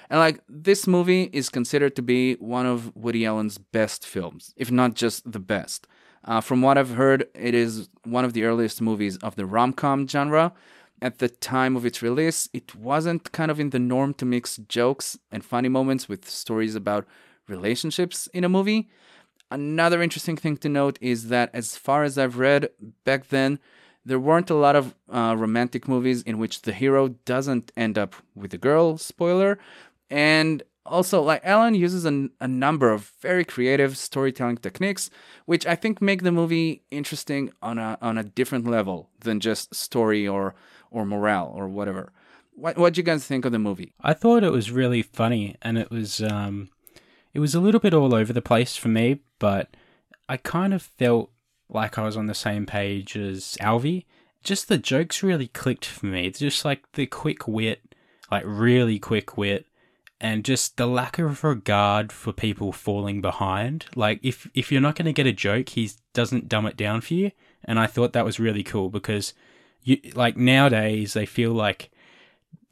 [0.09, 4.71] And, like, this movie is considered to be one of Woody Allen's best films, if
[4.71, 5.88] not just the best.
[6.25, 9.73] Uh, from what I've heard, it is one of the earliest movies of the rom
[9.73, 10.53] com genre.
[11.01, 14.57] At the time of its release, it wasn't kind of in the norm to mix
[14.67, 17.05] jokes and funny moments with stories about
[17.47, 18.89] relationships in a movie.
[19.51, 22.69] Another interesting thing to note is that, as far as I've read,
[23.03, 23.59] back then,
[24.03, 28.15] there weren't a lot of uh, romantic movies in which the hero doesn't end up
[28.33, 29.59] with a girl, spoiler.
[30.09, 35.10] And also, like Allen uses a, a number of very creative storytelling techniques,
[35.45, 39.74] which I think make the movie interesting on a on a different level than just
[39.74, 40.56] story or
[40.91, 42.12] or morale or whatever.
[42.54, 43.93] What what do you guys think of the movie?
[44.02, 46.69] I thought it was really funny, and it was um,
[47.34, 49.76] it was a little bit all over the place for me, but
[50.30, 51.32] I kind of felt
[51.67, 54.06] like I was on the same page as Alvy.
[54.43, 56.28] Just the jokes really clicked for me.
[56.28, 57.95] It's just like the quick wit,
[58.30, 59.65] like really quick wit,
[60.21, 63.86] and just the lack of regard for people falling behind.
[63.95, 67.01] Like if if you're not going to get a joke, he doesn't dumb it down
[67.01, 67.32] for you,
[67.63, 69.34] and I thought that was really cool because
[69.84, 71.91] you like nowadays they feel like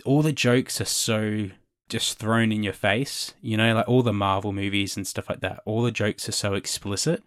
[0.06, 1.50] all the jokes are so
[1.90, 3.34] just thrown in your face.
[3.42, 5.62] You know, like all the Marvel movies and stuff like that.
[5.66, 7.24] All the jokes are so explicit.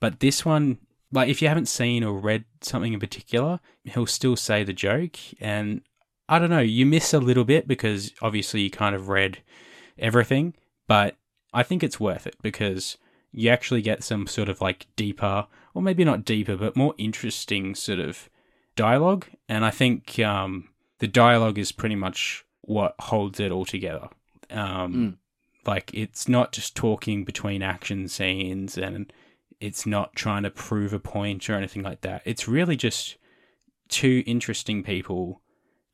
[0.00, 0.78] But this one,
[1.12, 5.16] like if you haven't seen or read something in particular, he'll still say the joke.
[5.40, 5.82] And
[6.30, 9.42] I don't know, you miss a little bit because obviously you kind of read
[9.98, 10.54] everything.
[10.86, 11.16] But
[11.52, 12.96] I think it's worth it because
[13.32, 17.74] you actually get some sort of like deeper, or maybe not deeper, but more interesting
[17.74, 18.30] sort of
[18.76, 19.26] dialogue.
[19.48, 20.68] And I think um,
[21.00, 24.08] the dialogue is pretty much what holds it all together.
[24.50, 25.16] Um, Mm.
[25.66, 29.12] Like it's not just talking between action scenes, and
[29.60, 32.22] it's not trying to prove a point or anything like that.
[32.24, 33.18] It's really just
[33.88, 35.39] two interesting people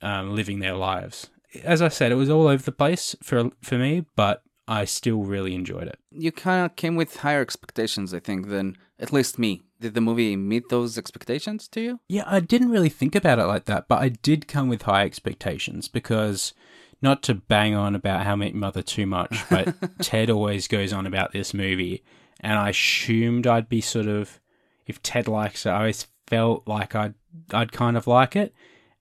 [0.03, 1.31] um, living their lives.
[1.63, 5.23] As I said, it was all over the place for for me, but I still
[5.23, 5.99] really enjoyed it.
[6.11, 9.63] You kind of came with higher expectations, I think, than at least me.
[9.81, 12.01] Did the movie meet those expectations to you?
[12.09, 15.05] Yeah, I didn't really think about it like that, but I did come with high
[15.05, 16.55] expectations because
[17.03, 20.93] not to bang on about How I Met Mother too much, but Ted always goes
[20.93, 22.03] on about this movie,
[22.41, 24.41] and I assumed I'd be sort of
[24.87, 27.15] if Ted likes it, I always felt like I'd
[27.53, 28.55] I'd kind of like it,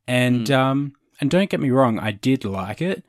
[0.07, 3.03] and um and don't get me wrong, I did like it,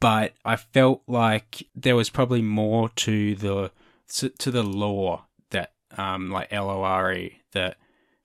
[0.00, 3.70] but I felt like there was probably more to the
[4.38, 7.76] to the lore that um like L O R E that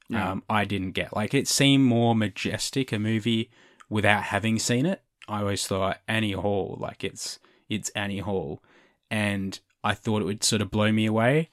[0.09, 0.31] Yeah.
[0.31, 1.15] um, I didn't get.
[1.15, 3.49] Like it seemed more majestic a movie
[3.89, 5.01] without having seen it.
[5.27, 7.39] I always thought Annie Hall, like it's
[7.69, 8.63] it's Annie Hall,
[9.11, 11.49] and I thought it would sort of blow me away,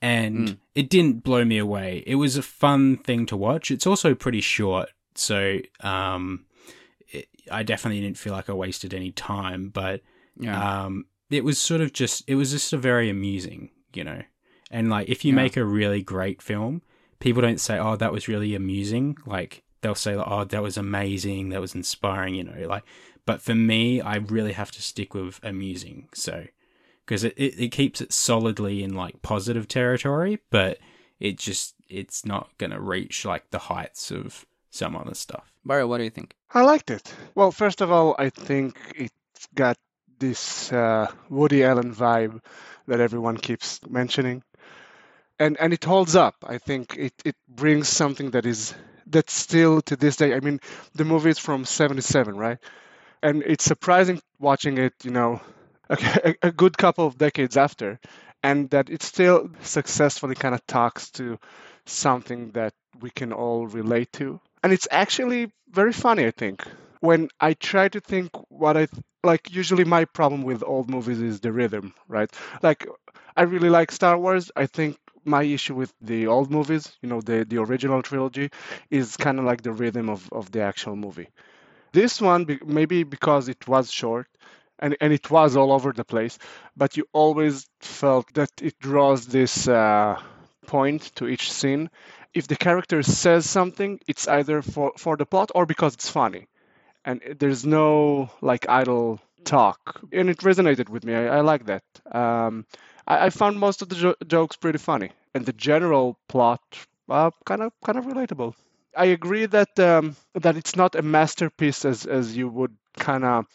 [0.00, 0.58] and Mm.
[0.76, 2.04] it didn't blow me away.
[2.06, 3.70] It was a fun thing to watch.
[3.72, 6.44] It's also pretty short, so um,
[7.08, 10.02] it, I definitely didn't feel like I wasted any time, but
[10.38, 10.84] Yeah.
[10.86, 14.22] um, it was sort of just it was just a very amusing, you know.
[14.70, 15.36] And like if you Yeah.
[15.42, 16.82] make a really great film,
[17.20, 20.76] people don't say, "Oh, that was really amusing." Like they'll say, like, "Oh, that was
[20.76, 21.50] amazing.
[21.50, 22.66] That was inspiring," you know.
[22.68, 22.84] Like,
[23.24, 26.08] but for me, I really have to stick with amusing.
[26.14, 26.46] So
[27.04, 30.78] because it, it it keeps it solidly in like positive territory, but
[31.20, 35.52] it just it's not gonna reach like the heights of some other stuff.
[35.64, 36.34] Barry, what do you think?
[36.52, 37.12] I liked it.
[37.34, 39.76] Well, first of all, I think it's got
[40.18, 42.40] this uh, Woody Allen vibe
[42.86, 44.42] that everyone keeps mentioning,
[45.38, 46.36] and and it holds up.
[46.46, 48.74] I think it it brings something that is
[49.08, 50.34] that still to this day.
[50.34, 50.60] I mean,
[50.94, 52.58] the movie is from '77, right?
[53.22, 55.40] And it's surprising watching it, you know,
[55.90, 57.98] a, a good couple of decades after,
[58.42, 61.38] and that it still successfully kind of talks to
[61.86, 64.40] something that we can all relate to.
[64.66, 66.64] And it's actually very funny, I think.
[67.00, 68.88] When I try to think what I
[69.22, 72.28] like, usually my problem with old movies is the rhythm, right?
[72.64, 72.84] Like,
[73.36, 74.50] I really like Star Wars.
[74.56, 78.50] I think my issue with the old movies, you know, the the original trilogy,
[78.90, 81.28] is kind of like the rhythm of of the actual movie.
[81.92, 84.28] This one, maybe because it was short,
[84.78, 86.38] and and it was all over the place,
[86.76, 90.20] but you always felt that it draws this uh,
[90.66, 91.90] point to each scene.
[92.36, 96.46] If the character says something, it's either for for the plot or because it's funny,
[97.04, 101.14] and there's no like idle talk, and it resonated with me.
[101.14, 101.84] I, I like that.
[102.12, 102.66] Um,
[103.06, 106.62] I, I found most of the jo- jokes pretty funny, and the general plot
[107.08, 108.54] uh, kind of kind of relatable.
[108.96, 113.46] I agree that um, that it's not a masterpiece as as you would kind of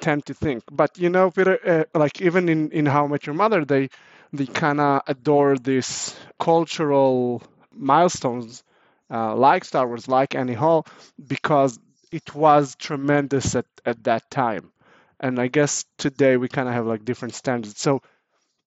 [0.00, 0.64] tend to think.
[0.70, 1.58] But you know, Peter,
[1.94, 3.88] uh, like even in in How I Met Your Mother, they
[4.32, 7.42] they kind of adore this cultural
[7.74, 8.62] milestones,
[9.10, 10.86] uh, like Star Wars, like Annie Hall,
[11.26, 11.78] because
[12.10, 14.72] it was tremendous at at that time.
[15.20, 17.80] And I guess today we kind of have like different standards.
[17.80, 18.02] So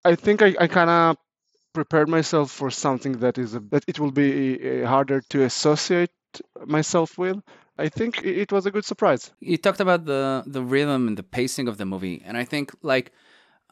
[0.04, 1.18] I think I, I kind of
[1.74, 6.12] prepared myself for something that is a, that it will be uh, harder to associate
[6.66, 7.42] myself with.
[7.78, 9.32] I think it was a good surprise.
[9.42, 12.72] You talked about the the rhythm and the pacing of the movie, and I think
[12.82, 13.12] like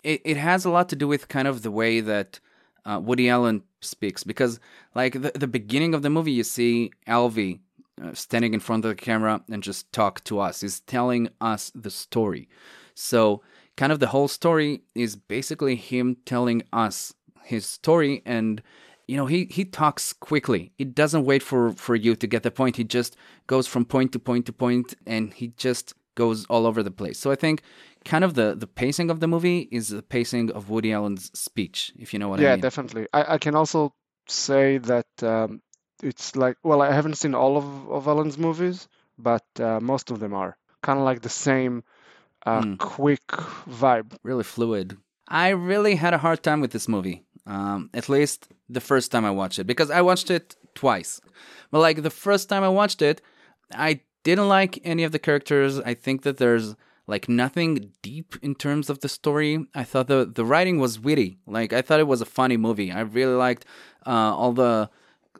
[0.03, 2.39] it, it has a lot to do with kind of the way that
[2.85, 4.59] uh, Woody Allen speaks, because
[4.95, 7.59] like the the beginning of the movie, you see Alvy
[8.01, 10.61] uh, standing in front of the camera and just talk to us.
[10.61, 12.49] He's telling us the story,
[12.95, 13.41] so
[13.75, 18.61] kind of the whole story is basically him telling us his story and
[19.07, 20.71] you know he he talks quickly.
[20.77, 22.77] He doesn't wait for for you to get the point.
[22.77, 23.15] He just
[23.47, 27.17] goes from point to point to point and he just goes all over the place
[27.19, 27.61] so i think
[28.05, 31.91] kind of the the pacing of the movie is the pacing of woody allen's speech
[31.97, 33.07] if you know what yeah, i mean Yeah, definitely.
[33.13, 33.93] I, I can also
[34.27, 35.61] say that um,
[36.01, 40.19] it's like well, I haven't seen all of of Allen's movies, but uh, most of
[40.19, 41.83] them are kind of like the same
[42.45, 42.75] uh, Hmm.
[42.77, 43.27] quick
[43.81, 44.09] vibe.
[44.23, 44.97] really fluid
[45.29, 47.23] i really had a hard time with this movie
[47.55, 51.21] um, at least the first time i watched it because i watched it twice
[51.71, 53.21] but like the first time i watched it
[53.89, 56.75] i didn't like any of the characters i think that there's
[57.07, 61.37] like nothing deep in terms of the story i thought the, the writing was witty
[61.45, 63.65] like i thought it was a funny movie i really liked
[64.05, 64.89] uh, all the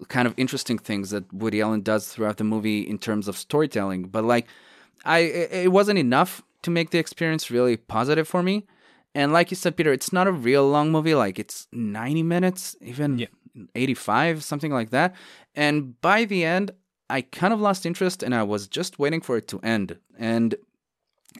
[0.10, 4.04] kind of interesting things that woody allen does throughout the movie in terms of storytelling
[4.04, 4.48] but like
[5.06, 8.66] I it wasn't enough to make the experience really positive for me.
[9.14, 11.14] And like you said, Peter, it's not a real long movie.
[11.14, 13.28] Like it's ninety minutes, even Yeah.
[13.76, 15.14] eighty-five, something like that.
[15.56, 16.72] And by the end,
[17.14, 20.00] I kind of lost interest, and I was just waiting for it to end.
[20.18, 20.56] And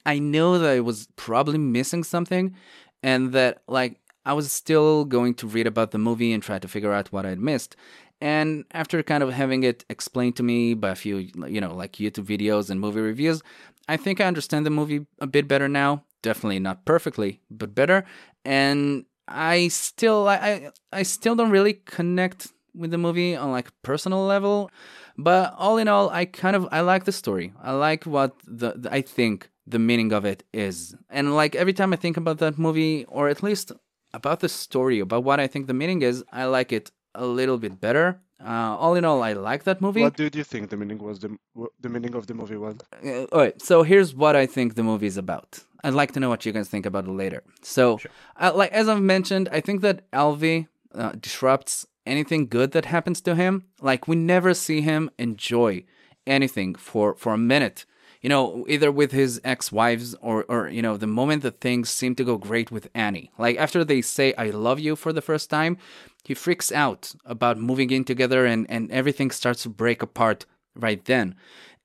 [0.06, 2.56] I knew that I was probably missing something,
[3.02, 6.68] and that like I was still going to read about the movie and try to
[6.68, 7.76] figure out what I'd missed.
[8.22, 11.94] And after kind of having it explained to me by a few, you know, like
[11.94, 13.42] YouTube videos and movie reviews,
[13.90, 16.04] I think I understand the movie a bit better now.
[16.22, 18.06] Definitely not perfectly, but better.
[18.46, 23.70] And I still, I, I, I still don't really connect with the movie on like
[23.82, 24.70] personal level.
[25.18, 27.54] But all in all, I kind of I like the story.
[27.62, 30.96] I like what the, the I think the meaning of it is.
[31.10, 33.72] And like every time I think about that movie, or at least
[34.14, 37.58] about the story, about what I think the meaning is, I like it a little
[37.58, 38.20] bit better.
[38.44, 40.02] Uh, all in all, I like that movie.
[40.02, 41.20] What did you think the meaning was?
[41.20, 41.38] The
[41.80, 42.76] the meaning of the movie was?
[43.06, 45.60] Uh, all right, so here's what I think the movie is about.
[45.84, 47.44] I'd like to know what you guys think about it later.
[47.62, 48.00] So,
[48.38, 53.22] uh, like as I've mentioned, I think that Alvy uh, disrupts anything good that happens
[53.22, 53.66] to him.
[53.82, 55.86] Like we never see him enjoy
[56.26, 57.86] anything for for a minute.
[58.22, 62.16] You know, either with his ex-wives or or you know, the moment that things seem
[62.16, 63.32] to go great with Annie.
[63.38, 65.78] Like after they say "I love you" for the first time,
[66.24, 71.04] he freaks out about moving in together and and everything starts to break apart right
[71.04, 71.36] then.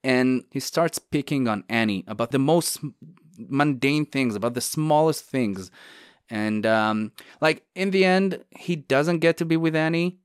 [0.04, 2.78] And he starts picking on Annie about the most
[3.36, 5.70] mundane things, about the smallest things.
[6.30, 10.18] And um, like in the end, he doesn't get to be with Annie,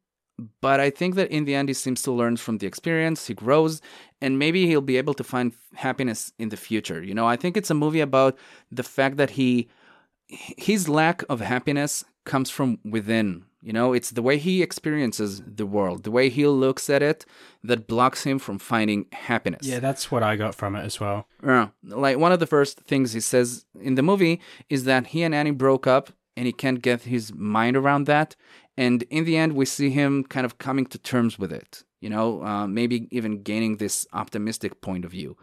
[0.62, 3.28] but I think that in the end, he seems to learn from the experience.
[3.28, 3.82] He grows,
[4.22, 7.02] and maybe he'll be able to find happiness in the future.
[7.02, 8.38] You know, I think it's a movie about
[8.72, 9.70] the fact that he
[10.28, 13.46] his lack of happiness comes from within.
[13.64, 17.26] You know, it's the way he experiences the world, the way he looks at it
[17.64, 19.66] that blocks him from finding happiness.
[19.66, 21.28] Yeah, that's what I got from it as well.
[21.42, 21.70] Yeah.
[21.84, 25.34] Like one of the first things he says in the movie is that he and
[25.34, 28.36] Annie broke up and he can't get his mind around that.
[28.76, 32.10] And in the end, we see him kind of coming to terms with it, you
[32.10, 35.38] know, uh, maybe even gaining this optimistic point of view.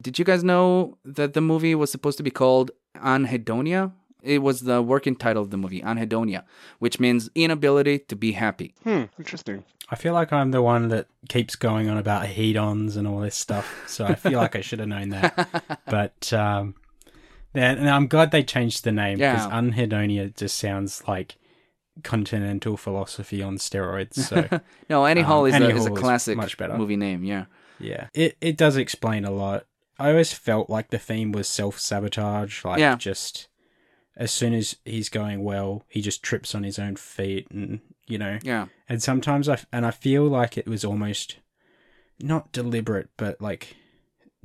[0.00, 3.92] Did you guys know that the movie was supposed to be called Anhedonia?
[4.22, 6.42] It was the working title of the movie, Anhedonia,
[6.78, 8.74] which means inability to be happy.
[8.82, 9.64] Hmm, interesting.
[9.88, 13.36] I feel like I'm the one that keeps going on about hedons and all this
[13.36, 15.80] stuff, so I feel like I should have known that.
[15.86, 16.74] But um,
[17.54, 19.50] yeah, and I'm glad they changed the name because Yeah.
[19.60, 21.36] anhedonia just sounds like
[22.02, 24.14] continental philosophy on steroids.
[24.14, 24.48] So
[24.90, 26.76] no, Annie Um, Hall is, Annie a, is a Hall is classic much better.
[26.76, 27.24] movie name.
[27.24, 27.44] Yeah.
[27.78, 29.66] yeah, it it does explain a lot.
[29.98, 32.64] I always felt like the theme was self sabotage.
[32.64, 32.96] Like Yeah.
[32.96, 33.48] just
[34.16, 38.18] as soon as he's going well, he just trips on his own feet, and you
[38.18, 38.38] know.
[38.42, 38.66] Yeah.
[38.88, 41.36] And sometimes I and I feel like it was almost
[42.20, 43.76] not deliberate, but like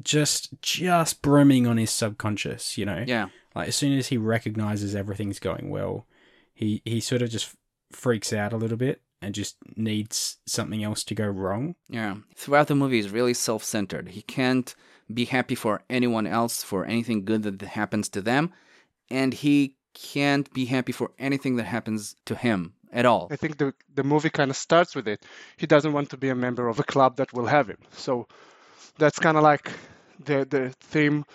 [0.01, 2.77] just just brimming on his subconscious.
[2.77, 3.03] You know.
[3.07, 3.29] Yeah.
[3.55, 6.05] Like as soon as he recognizes everything's going well,
[6.53, 7.55] he he sort of just
[7.91, 11.75] freaks out a little bit and just needs something else to go wrong.
[11.87, 12.15] Yeah.
[12.35, 14.09] Throughout the movie, he's really self centered.
[14.09, 14.75] He can't
[15.13, 18.51] be happy for anyone else for anything good that happens to them.
[19.11, 23.27] And he can't be happy for anything that happens to him at all.
[23.31, 25.25] I think the the movie kind of starts with it.
[25.57, 27.77] He doesn't want to be a member of a club that will have him.
[27.91, 28.27] So
[28.97, 29.71] that's kind of like
[30.25, 31.25] the the theme,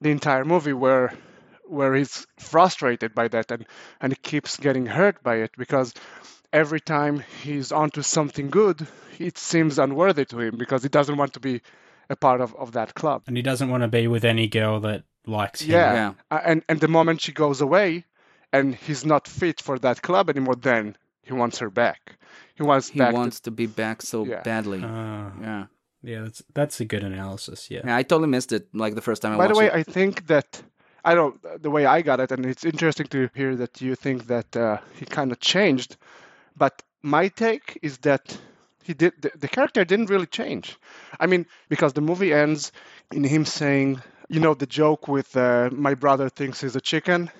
[0.00, 1.12] the entire movie, where
[1.66, 3.66] where he's frustrated by that and
[4.00, 5.94] and he keeps getting hurt by it because
[6.52, 8.86] every time he's onto something good,
[9.18, 11.60] it seems unworthy to him because he doesn't want to be
[12.10, 13.22] a part of, of that club.
[13.26, 15.72] And he doesn't want to be with any girl that likes him.
[15.72, 15.92] Yeah.
[15.94, 16.12] Yeah.
[16.30, 18.04] Uh, and and the moment she goes away
[18.52, 22.18] and he's not fit for that club anymore, then he wants her back.
[22.54, 24.42] He wants He back to wants to be back so Yeah.
[24.42, 24.80] badly.
[24.84, 25.66] Ah, yeah.
[26.02, 27.70] yeah, that's that's a good analysis.
[27.70, 27.82] Yeah.
[27.84, 29.74] Yeah, I totally missed it like the first time I By the way, it.
[29.74, 30.62] I think that
[31.04, 34.26] I don't the way I got it, and it's interesting to hear that you think
[34.26, 35.96] that uh, he kind of changed.
[36.56, 38.38] But my take is that
[38.82, 40.76] he did the, the character didn't really change.
[41.20, 42.72] I mean, because the movie ends
[43.12, 47.30] in him saying, you know, the joke with uh, my brother thinks he's a chicken,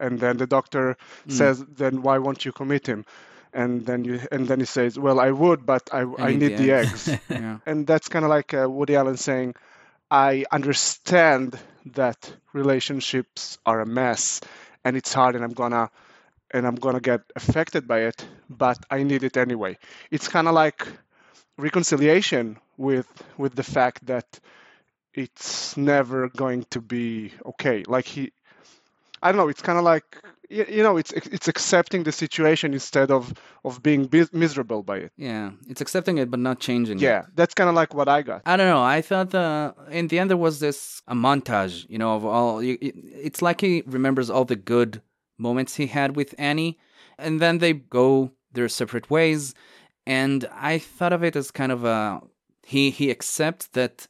[0.00, 0.96] and then the doctor
[1.28, 1.32] Mm.
[1.32, 3.04] says, then why won't you commit him?
[3.52, 6.72] And then you and then he says, well, I would, but I, I, need, the
[6.72, 7.16] eggs.
[7.28, 7.58] yeah.
[7.66, 9.54] and that's kind of like uh, Woody Allen saying,
[10.10, 11.58] "I understand
[11.94, 14.40] that relationships are a mess,
[14.84, 15.90] and it's hard, and I'm gonna,
[16.50, 19.78] and I'm gonna get affected by it, but I need it anyway."
[20.10, 20.86] It's kind of like
[21.56, 24.40] reconciliation with with the fact that
[25.18, 27.82] it's never going to be okay.
[27.86, 28.32] Like he,
[29.22, 29.48] I don't know.
[29.48, 30.04] It's kind of like
[30.48, 35.12] you, you know, it's it's accepting the situation instead of of being miserable by it.
[35.16, 35.50] Yeah.
[35.68, 37.02] It's accepting it but not changing it.
[37.02, 38.42] Yeah, that's kind of like what I got.
[38.46, 38.82] I don't know.
[38.82, 42.60] I thought the in the end there was this a montage, you know, of all.
[42.62, 45.02] It's like he remembers all the good
[45.36, 46.78] moments he had with Annie,
[47.18, 49.54] and then they go their separate ways.
[50.06, 52.20] And I thought of it as kind of a
[52.64, 54.06] he he accepts that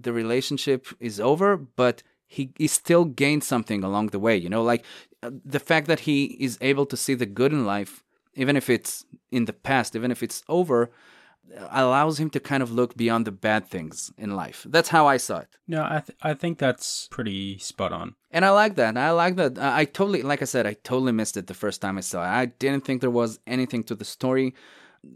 [0.00, 4.36] the relationship is over, but he he still gained something along the way.
[4.36, 4.84] You know, like
[5.22, 8.02] uh, the fact that he is able to see the good in life,
[8.34, 10.90] even if it's in the past, even if it's over
[11.70, 14.66] allows him to kind of look beyond the bad things in life.
[14.68, 15.48] That's how I saw it.
[15.66, 18.14] No, I th- I think that's pretty spot on.
[18.30, 18.96] And I like that.
[18.96, 19.58] I like that.
[19.58, 22.22] I I totally, like I said, I totally missed it the first time I saw
[22.22, 22.28] it.
[22.28, 24.54] I didn't think there was anything to the story.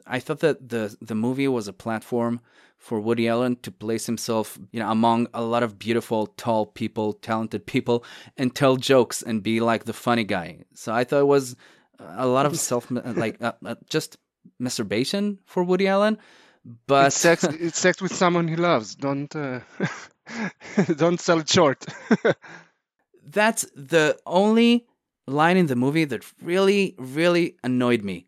[0.07, 2.40] I thought that the the movie was a platform
[2.79, 7.14] for Woody Allen to place himself, you know, among a lot of beautiful, tall people,
[7.14, 8.05] talented people,
[8.37, 10.64] and tell jokes and be like the funny guy.
[10.75, 11.57] So I thought it was
[11.99, 14.18] a lot of self, like uh, uh, just
[14.59, 16.18] masturbation for Woody Allen.
[16.87, 17.44] But it's sex.
[17.61, 18.94] It's sex with someone he loves.
[18.94, 19.61] Don't uh,
[20.97, 21.85] don't sell it short.
[23.27, 24.87] that's the only
[25.27, 28.27] line in the movie that really really annoyed me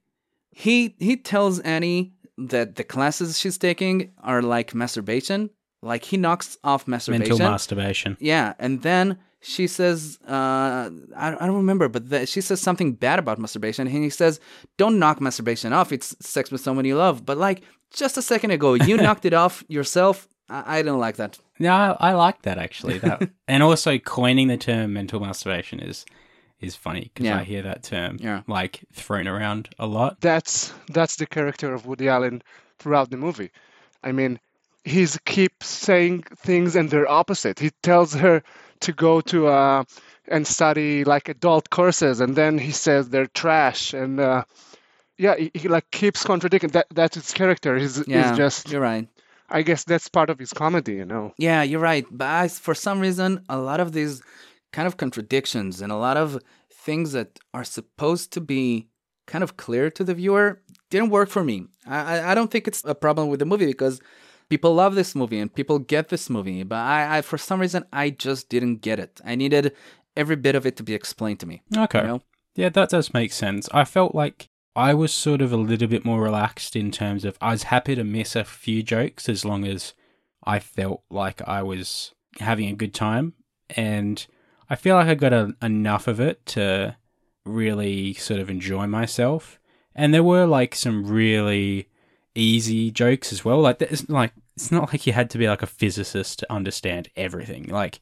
[0.58, 5.50] he he tells annie that the classes she's taking are like masturbation.
[5.82, 7.28] Like he knocks off masturbation.
[7.28, 8.16] Mental masturbation.
[8.20, 12.94] yeah and then she says uh, I, I don't remember but the, she says something
[12.94, 14.40] bad about masturbation and he says
[14.78, 15.92] don't knock masturbation off.
[15.92, 17.26] It's sex with someone you love.
[17.26, 20.26] But like just a second ago you knocked it off yourself.
[20.48, 21.38] I, I don't like that.
[21.58, 22.96] No, I, I like that actually.
[22.98, 26.06] That and also coining the term mental masturbation is
[26.60, 27.38] is funny because Yeah.
[27.38, 28.42] I hear that term Yeah.
[28.46, 30.20] like thrown around a lot.
[30.20, 32.42] that's that's the character of Woody Allen
[32.78, 33.50] throughout the movie.
[34.02, 34.38] I mean,
[34.84, 37.58] he's keeps saying things and they're opposite.
[37.58, 38.42] He tells her
[38.80, 39.84] to go to uh,
[40.28, 43.94] and study like adult courses, and then he says they're trash.
[43.94, 44.44] And uh,
[45.18, 46.70] yeah, he, he like keeps contradicting.
[46.70, 47.76] That that's his character.
[47.78, 48.70] He's, yeah he's just.
[48.70, 49.08] you're right
[49.48, 51.32] I guess that's part of his comedy, you know.
[51.38, 52.04] Yeah, you're right.
[52.10, 54.20] But I, for some reason, a lot of these
[54.76, 56.38] kind of contradictions and a lot of
[56.70, 58.88] things that are supposed to be
[59.26, 60.60] kind of clear to the viewer
[60.90, 61.56] didn't work for me.
[61.86, 63.96] I, I- don't think it's a problem with the movie because
[64.50, 66.62] people love this movie and people get this movie.
[66.62, 69.14] But I, I for some reason, I just didn't get it.
[69.24, 69.72] I needed
[70.14, 71.62] every bit of it to be explained to me.
[71.74, 72.02] Okay.
[72.02, 72.20] You know?
[72.54, 73.68] Yeah, that does make sense.
[73.72, 77.38] I felt like I was sort of a little bit more relaxed in terms of
[77.40, 79.94] I was happy to miss a few jokes as long as
[80.44, 83.32] I felt like I was having a good time.
[83.70, 84.26] And
[84.68, 86.96] I feel like I got a, enough of it to
[87.44, 89.58] really sort of enjoy myself.
[89.94, 91.88] And there were like some really
[92.34, 93.60] easy jokes as well.
[93.60, 97.08] Like it's like it's not like you had to be like a physicist to understand
[97.16, 97.64] everything.
[97.68, 98.00] Like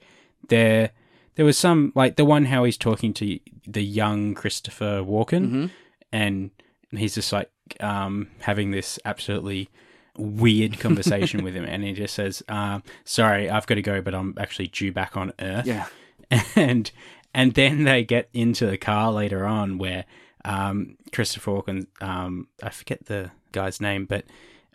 [0.49, 0.91] there
[1.37, 5.71] there was some like the one how he's talking to the young Christopher Walken Mhm.
[6.13, 6.51] and
[6.91, 7.51] he's just like
[7.81, 9.69] um, having this absolutely
[10.17, 14.15] weird conversation with him and he just says um, sorry i've got to go but
[14.15, 15.87] i'm actually due back on earth Yeah.
[16.57, 16.91] and
[17.35, 20.05] and then they get into the car later on where
[20.45, 24.25] um, Christopher Walken, um, I forget the guy's name, but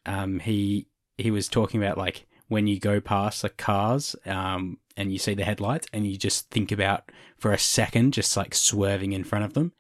[0.06, 0.88] um, he
[1.18, 5.36] he was talking about like when you go past like cars um, and you see
[5.36, 9.45] the headlights and you just think about for a second just like swerving in front
[9.45, 9.74] of them,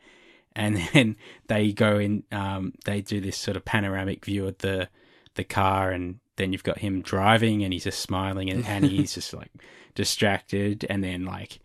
[0.55, 1.15] and then
[1.47, 4.89] they go in, um, they do this sort of panoramic view of the
[5.35, 6.19] the car and.
[6.39, 9.51] Then you've got him driving, and he's just smiling, and Annie's just like
[9.93, 11.59] distracted, and then like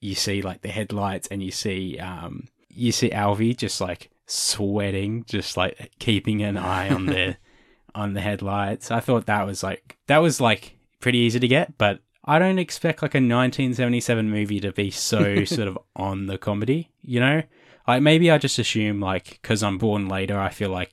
[0.00, 5.24] you see like the headlights and you see um you see Alvy just like sweating,
[5.26, 7.36] just like keeping an eye on the
[7.94, 8.90] on the headlights.
[8.90, 12.58] I thought that was like that was like pretty easy to get, but I don't
[12.58, 17.42] expect like a 1977 movie to be so sort of on the comedy, you know?
[17.86, 20.92] Like maybe I just assume like cuz I'm born later, I feel like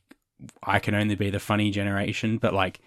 [0.63, 2.79] I can only be the funny generation, but like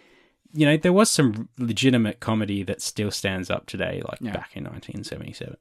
[0.53, 4.32] you know, there was some legitimate comedy that still stands up today like Yeah.
[4.32, 5.57] back in 1977.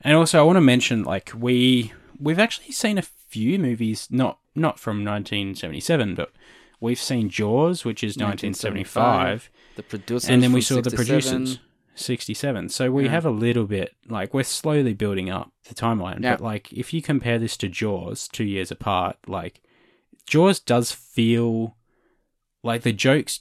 [0.00, 4.38] And also, I want to mention like we we've actually seen a few movies, not
[4.54, 6.32] not from 1977, but
[6.80, 10.28] we've seen Jaws, which is 1975, The producers.
[10.30, 11.58] and then we saw the producers
[11.96, 12.68] 67.
[12.70, 13.10] So we Yeah.
[13.10, 16.22] have a little bit like we're slowly building up the timeline.
[16.22, 16.32] Yeah.
[16.36, 19.60] But like if you compare this to Jaws, two years apart, like
[20.26, 21.76] Jaws does feel
[22.62, 23.40] like the jokes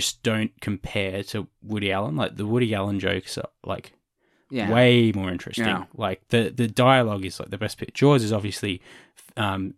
[0.00, 2.16] just don't compare to Woody Allen.
[2.16, 3.92] Like the Woody Allen jokes are like
[4.50, 4.72] Yeah.
[4.72, 5.66] way more interesting.
[5.66, 5.84] Yeah.
[5.94, 7.94] Like the the dialogue is like the best bit.
[7.94, 8.80] Jaws is obviously
[9.36, 9.74] um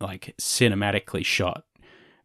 [0.00, 1.64] like cinematically shot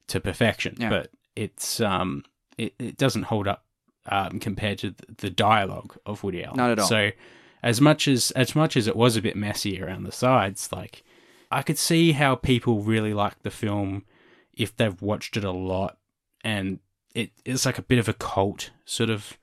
[0.08, 0.90] to perfection, Yeah.
[0.90, 2.24] but it's um
[2.58, 3.64] it, it doesn't hold up
[4.08, 6.58] um compared to the dialogue of Woody Allen.
[6.58, 6.88] Not at all.
[6.88, 7.12] So
[7.64, 11.04] as much as as much as it was a bit messy around the sides, like
[11.52, 14.06] I could see how people really like the film
[14.54, 15.98] if they've watched it a lot
[16.44, 16.80] and
[17.18, 19.40] it, it's like a bit of a cult sort of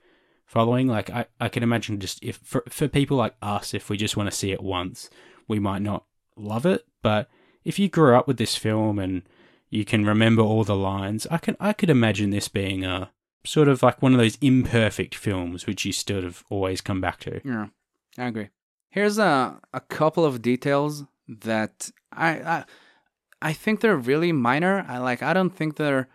[0.47, 0.87] following.
[0.87, 4.17] Like I, I can imagine just if for for people like us, if we just
[4.17, 5.11] want to see it once,
[5.49, 6.05] we might not
[6.37, 6.87] love it.
[7.03, 7.29] But
[7.65, 9.23] if you grew up with this film and
[9.71, 13.11] you can remember all the lines, I can I could imagine this being a
[13.45, 17.19] sort of like one of those imperfect films which you sort of always come back
[17.21, 17.41] to.
[17.45, 17.67] Yeah,
[18.17, 18.51] I agree.
[18.89, 22.65] Here's a a couple of details that I I,
[23.43, 24.87] I think they're really minor.
[24.89, 25.25] I like.
[25.25, 26.09] I don't think they're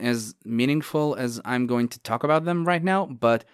[0.00, 3.44] as meaningful as I'm going to talk about them right now, but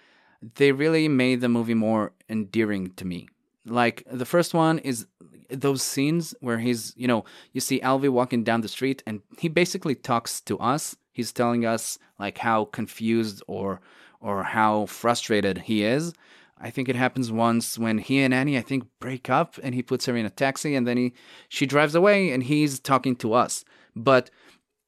[0.55, 3.27] they really made the movie more endearing to me.
[3.65, 5.05] Like the first one is
[5.49, 9.49] those scenes where he's, you know, you see Alvy walking down the street and he
[9.49, 10.95] basically talks to us.
[11.11, 13.81] He's telling us like how confused or
[14.19, 16.13] or how frustrated he is.
[16.59, 19.83] I think it happens once when he and Annie, I think, break up and he
[19.83, 21.13] puts her in a taxi and then he
[21.49, 23.63] she drives away and he's talking to us.
[23.95, 24.29] But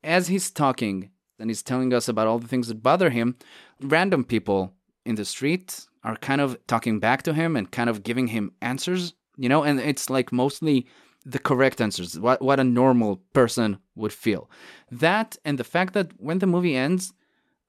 [0.04, 3.36] as he's talking and he's telling us about all the things that bother him,
[3.82, 4.74] random people
[5.06, 8.52] in the street are kind of talking back to him and kind of giving him
[8.62, 10.86] answers, you know, and it's like mostly
[11.26, 14.50] the correct answers, what what a normal person would feel.
[14.92, 17.14] That and the fact that when the movie ends,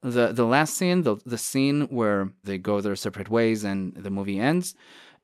[0.01, 4.09] the the last scene, the the scene where they go their separate ways and the
[4.09, 4.73] movie ends,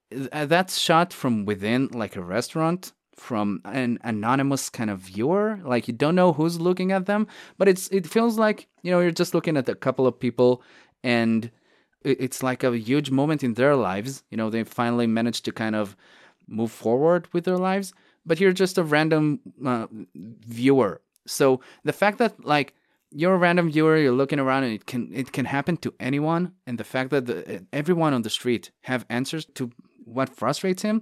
[0.09, 5.59] that's shot from within like a restaurant from an anonymous kind of viewer.
[5.63, 8.99] Like you don't know who's looking at them but it's it feels like you know
[8.99, 10.61] you're just looking at a couple of people
[11.03, 11.51] and
[12.03, 14.23] it's like a huge moment in their lives.
[14.29, 15.95] You know they finally managed to kind of
[16.47, 17.93] move forward with their lives
[18.27, 21.01] but you're just a random uh, viewer.
[21.25, 22.73] So the fact that like
[23.11, 26.51] you're a random viewer you're looking around and it can it can happen to anyone
[26.67, 29.71] and the fact that the, everyone on the street have answers to
[30.03, 31.01] what frustrates him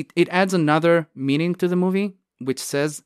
[0.00, 3.02] it, it adds another meaning to the movie which says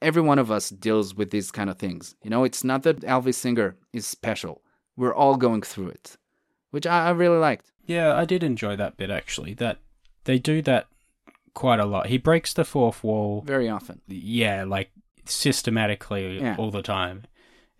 [0.00, 3.00] every one of us deals with these kind of things you know it's not that
[3.00, 4.62] Alvy Singer is special
[4.96, 6.16] we're all going through it
[6.70, 9.54] which i, I really liked Yeah, I did enjoy that bit actually.
[9.54, 9.76] That
[10.24, 10.86] they do that
[11.52, 12.06] quite a lot.
[12.06, 14.90] He breaks the fourth wall very often yeah, like
[15.26, 16.56] systematically Yeah.
[16.58, 17.24] all the time.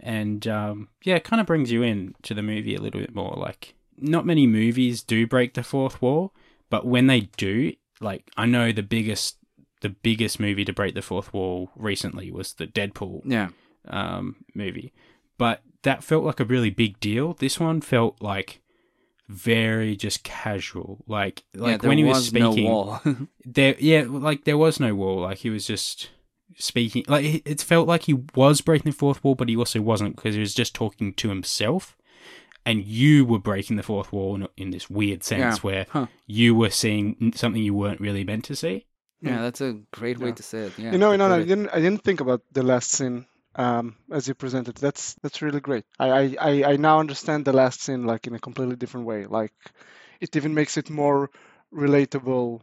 [0.01, 3.15] And um, yeah, it kind of brings you in to the movie a little bit
[3.15, 3.35] more.
[3.37, 6.35] Like, not many movies do break the fourth wall,
[6.69, 7.73] but when they do,
[8.05, 9.39] like, I know the biggest,
[9.81, 13.49] the biggest movie to break the fourth wall recently was the Deadpool yeah
[13.89, 14.93] um, movie,
[15.39, 17.35] but that felt like a really big deal.
[17.35, 18.63] This one felt like
[19.29, 21.05] very just casual.
[21.07, 23.01] Like like there when he was, was speaking, no
[23.45, 25.23] there yeah, like there was no wall.
[25.23, 26.11] Like he was just
[26.57, 27.05] speaking.
[27.09, 30.35] Like it felt like he was breaking the fourth wall, but he also wasn't because
[30.35, 31.97] he was just talking to himself.
[32.67, 35.61] And you were breaking the fourth wall in, in this weird sense Yeah.
[35.61, 36.07] where Huh.
[36.27, 38.87] you were seeing something you weren't really meant to see.
[39.21, 40.35] yeah, that's a great way Yeah.
[40.35, 40.73] to say it.
[40.79, 43.27] Yeah, you know, you know, put I didn't, I didn't think about the last scene
[43.57, 44.75] um, as you presented.
[44.77, 45.85] That's that's really great.
[45.99, 49.25] I, I, I, I now understand the last scene like in a completely different way.
[49.27, 49.53] Like
[50.21, 51.31] it even makes it more
[51.73, 52.61] relatable,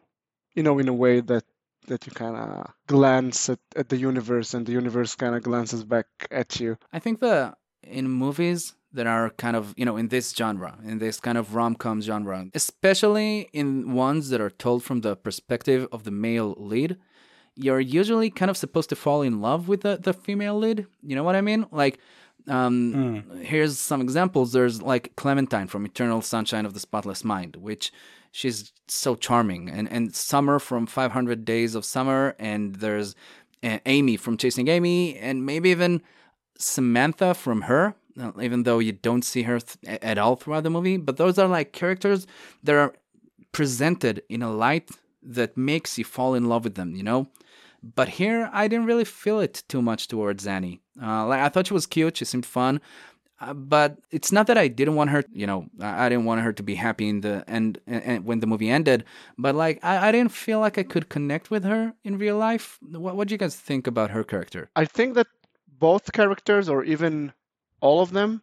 [0.55, 1.43] you know, in a way that
[1.87, 5.83] that you kind of glance at, at the universe and the universe kind of glances
[5.83, 6.77] back at you.
[6.93, 10.99] I think the in movies that are kind of you know in this genre, in
[10.99, 15.87] this kind of rom com genre, especially in ones that are told from the perspective
[15.91, 16.97] of the male lead,
[17.55, 20.85] you're usually kind of supposed to fall in love with the, the female lead.
[21.01, 21.65] You know what I mean?
[21.71, 21.99] Like,
[22.47, 24.51] um, here's some examples.
[24.51, 27.91] There's like Clementine from Eternal Sunshine of the Spotless Mind, which
[28.31, 33.15] she's so charming, and and Summer from 500 Days of Summer, and there's
[33.63, 36.01] uh, Amy from Chasing Amy, and maybe even
[36.57, 37.95] Samantha from her,
[38.41, 40.97] even though you don't see her th- at all throughout the movie.
[40.97, 42.27] But those are like characters
[42.63, 42.93] that are
[43.51, 44.89] presented in a light
[45.23, 47.27] that makes you fall in love with them, you know?
[47.83, 50.81] But here, I didn't really feel it too much towards Annie.
[51.01, 52.79] Uh, like I thought she was cute, she seemed fun,
[53.39, 55.23] uh, but it's not that I didn't want her.
[55.33, 58.45] You know, I, didn't want her to be happy in the end and, when the
[58.45, 59.03] movie ended.
[59.37, 62.77] But like, I, I didn't feel like I could connect with her in real life.
[62.81, 64.69] What What do you guys think about her character?
[64.75, 65.27] I think that
[65.79, 67.33] both characters, or even
[67.81, 68.41] all of them,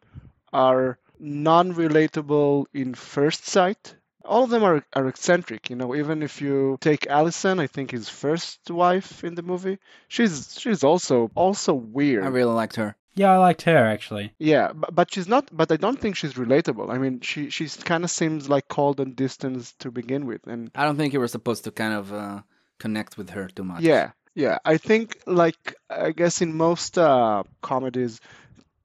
[0.53, 3.95] are non-relatable in first sight.
[4.24, 5.95] All of them are, are eccentric, you know.
[5.95, 9.78] Even if you take Allison, I think his first wife in the movie,
[10.09, 12.24] she's she's also also weird.
[12.24, 12.95] I really liked her.
[13.14, 14.32] Yeah, I liked her actually.
[14.39, 15.49] Yeah, but, but she's not.
[15.51, 16.91] But I don't think she's relatable.
[16.91, 20.70] I mean, she she's kind of seems like cold and distant to begin with, and
[20.74, 22.43] I don't think you were supposed to kind of uh,
[22.78, 23.82] connect with her too much.
[23.82, 24.59] Yeah, yeah.
[24.64, 28.20] I think like I guess in most uh, comedies,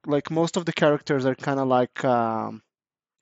[0.06, 2.62] like most of the characters are kind of like um,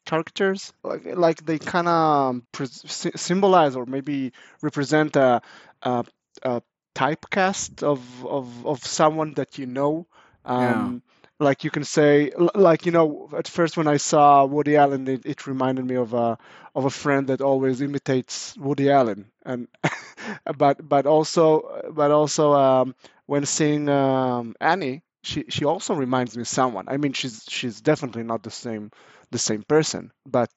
[0.05, 5.41] characters, like like they kind of pre- symbolize or maybe represent a,
[5.83, 6.05] a,
[6.43, 6.61] a
[6.95, 10.07] typecast of, of of someone that you know.
[10.45, 11.01] Um,
[11.39, 15.25] Like you can say, like you know, at first when I saw Woody Allen, it,
[15.25, 16.37] it reminded me of a
[16.75, 19.67] of a friend that always imitates Woody Allen, and
[20.57, 26.41] but but also but also um, when seeing um, Annie, she she also reminds me
[26.41, 26.85] of someone.
[26.89, 28.91] I mean, she's she's definitely not the same
[29.31, 30.51] the same person, but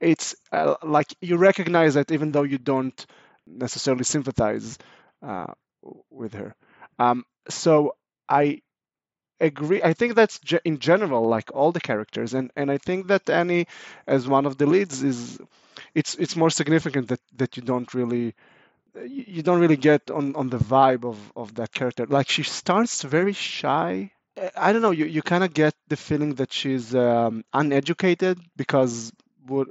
[0.00, 3.06] it's uh, like you recognize that even though you don't
[3.46, 4.78] necessarily sympathize
[5.22, 5.52] uh,
[6.10, 6.54] with her.
[6.98, 7.96] Um, so
[8.28, 8.62] I
[9.40, 9.82] agree.
[9.82, 13.28] I think that's ge- in general like all the characters, and and I think that
[13.30, 13.66] Annie,
[14.06, 15.38] as one of the leads, is
[15.94, 18.34] it's it's more significant that that you don't really
[18.94, 22.06] you you don't really get on on the vibe of of that character.
[22.06, 24.12] Like she starts very shy.
[24.56, 24.90] I don't know.
[24.92, 29.12] You you kind of get the feeling that she's um, uneducated because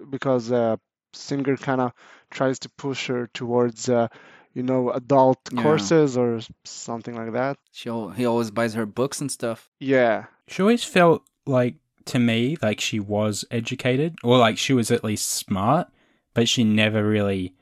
[0.09, 0.77] because uh,
[1.13, 1.93] Singer kind of
[2.29, 4.07] tries to push her towards uh,
[4.53, 5.61] you know adult Yeah.
[5.61, 7.57] courses or something like that.
[7.71, 9.69] She he always buys her books and stuff.
[9.79, 10.25] Yeah.
[10.47, 15.03] She always felt like to me like she was educated or like she was at
[15.03, 15.87] least smart,
[16.33, 17.53] but she never really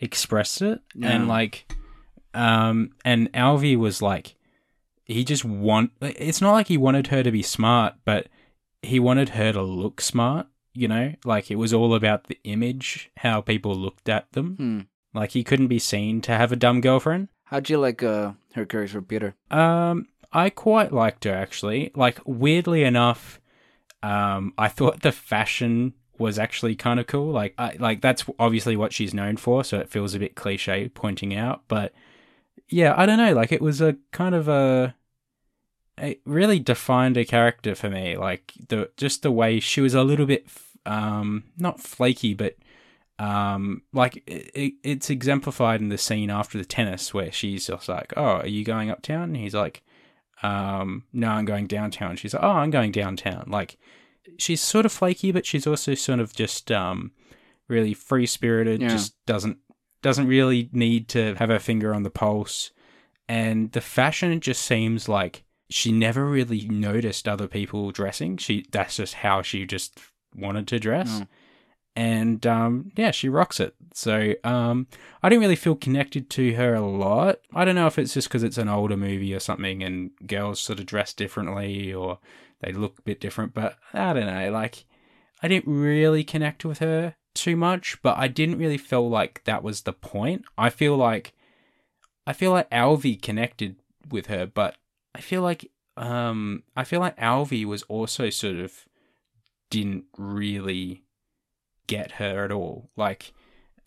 [0.00, 0.80] expressed it.
[1.00, 1.72] And like
[2.32, 4.34] um and Alvy was like
[5.04, 8.28] he just want it's not like he wanted her to be smart, but
[8.82, 11.14] he wanted her to look smart, you know?
[11.24, 14.56] Like it was all about the image, how people looked at them.
[14.56, 14.80] Hmm.
[15.18, 17.28] Like he couldn't be seen to have a dumb girlfriend.
[17.44, 19.36] How'd you like uh, her character, Peter?
[19.50, 21.92] Um, I quite liked her actually.
[21.94, 23.40] Like weirdly enough,
[24.02, 27.32] um, I thought the fashion was actually kind of cool.
[27.32, 30.88] Like, I, like that's obviously what she's known for, so it feels a bit cliche
[30.88, 31.62] pointing out.
[31.68, 31.92] But
[32.68, 33.32] yeah, I don't know.
[33.34, 34.94] Like, it was a kind of a.
[35.96, 38.16] It really defined a character for me.
[38.16, 40.48] Like the just the way she was a little bit,
[40.86, 42.56] um, not flaky, but
[43.18, 47.88] um like it, it, it's exemplified in the scene after the tennis where she's just
[47.88, 49.82] like oh are you going uptown and he's like
[50.42, 53.78] um no i'm going downtown she's like oh i'm going downtown like
[54.38, 57.12] she's sort of flaky but she's also sort of just um
[57.68, 58.88] really free spirited Yeah.
[58.88, 59.58] just doesn't
[60.02, 62.70] doesn't really need to have her finger on the pulse
[63.28, 68.96] and the fashion just seems like she never really noticed other people dressing she that's
[68.96, 69.98] just how she just
[70.36, 71.26] wanted to dress Oh.
[71.96, 73.72] and um, yeah, she rocks it.
[73.94, 74.88] So um,
[75.22, 77.36] I didn't really feel connected to her a lot.
[77.54, 80.58] I don't know if it's just because it's an older movie or something, and girls
[80.58, 82.18] sort of dress differently or
[82.60, 83.54] they look a bit different.
[83.54, 84.50] But I don't know.
[84.50, 84.84] Like,
[85.42, 89.62] I didn't really connect with her too much, but I didn't really feel like that
[89.62, 90.44] was the point.
[90.56, 91.34] I feel like
[92.26, 93.76] I feel like Alvy connected
[94.10, 94.76] with her, but
[95.14, 98.86] I feel like um I feel like Alvy was also sort of
[99.70, 101.02] didn't really
[101.86, 102.90] get her at all.
[102.96, 103.32] Like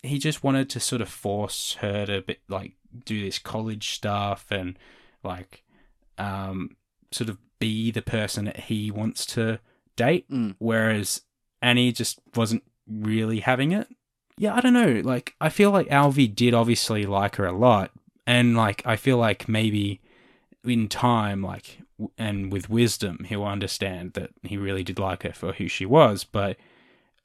[0.03, 2.73] he just wanted to sort of force her to be, like
[3.05, 4.77] do this college stuff and
[5.23, 5.63] like
[6.17, 6.75] um
[7.11, 9.59] sort of be the person that he wants to
[9.95, 10.55] date Mm.
[10.59, 11.21] whereas
[11.61, 13.87] Annie just wasn't really having it.
[14.37, 15.01] Yeah, I don't know.
[15.03, 17.91] Like I feel like Alvy did obviously like her a lot
[18.27, 19.99] and like I feel like maybe
[20.63, 25.33] in time like w- and with wisdom he'll understand that he really did like her
[25.33, 26.57] for who she was, but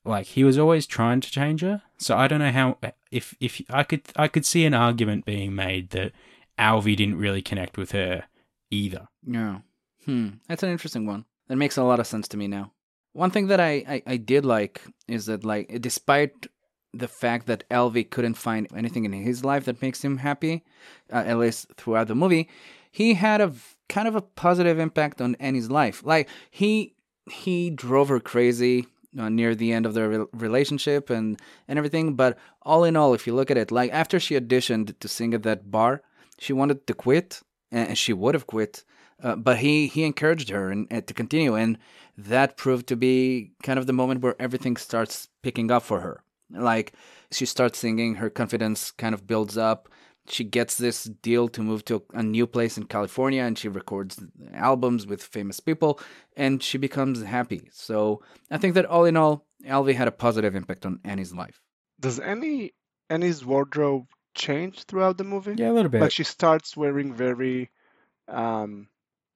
[0.05, 1.83] like he was always trying to change her.
[1.99, 2.79] So I don't know how
[3.11, 6.13] if if I could I could see an argument being made that
[6.59, 8.25] Alvy didn't really connect with her
[8.71, 9.09] either.
[9.27, 9.59] Yeah.
[10.05, 10.29] Hmm.
[10.49, 11.25] That's an interesting one.
[11.49, 12.73] That makes a lot of sense to me now.
[13.13, 16.47] One thing that I, I, I did like is that like despite
[16.95, 20.65] the fact that Alvy couldn't find anything in his life that makes him happy,
[21.13, 22.49] uh, at least throughout the movie,
[22.91, 23.53] he had a
[23.89, 26.03] kind of a positive impact on Annie's life.
[26.05, 26.95] Like he
[27.31, 28.87] he drove her crazy
[29.19, 32.15] uh, near the end of their re- relationship and and everything.
[32.15, 35.35] But all in all, if you look at it, like after she auditioned to sing
[35.35, 36.03] at that bar,
[36.39, 37.41] she wanted to quit,
[37.71, 38.85] and she would have quit.
[39.23, 41.79] Uh, but he he encouraged her and, and to continue, and
[42.19, 46.23] that proved to be kind of the moment where everything starts picking up for her.
[46.51, 46.93] Like
[47.31, 49.89] she starts singing, her confidence kind of builds up.
[50.29, 54.23] She gets this deal to move to a new place in California, and she records
[54.55, 56.01] albums with famous people,
[56.37, 57.69] and she becomes happy.
[57.73, 61.61] So I think that all in all, Alvy had a positive impact on Annie's life.
[61.99, 62.73] Does any
[63.11, 65.55] Annie's wardrobe change throughout the movie?
[65.57, 66.01] Yeah, a little bit.
[66.01, 67.71] Like she starts wearing very
[68.29, 68.89] um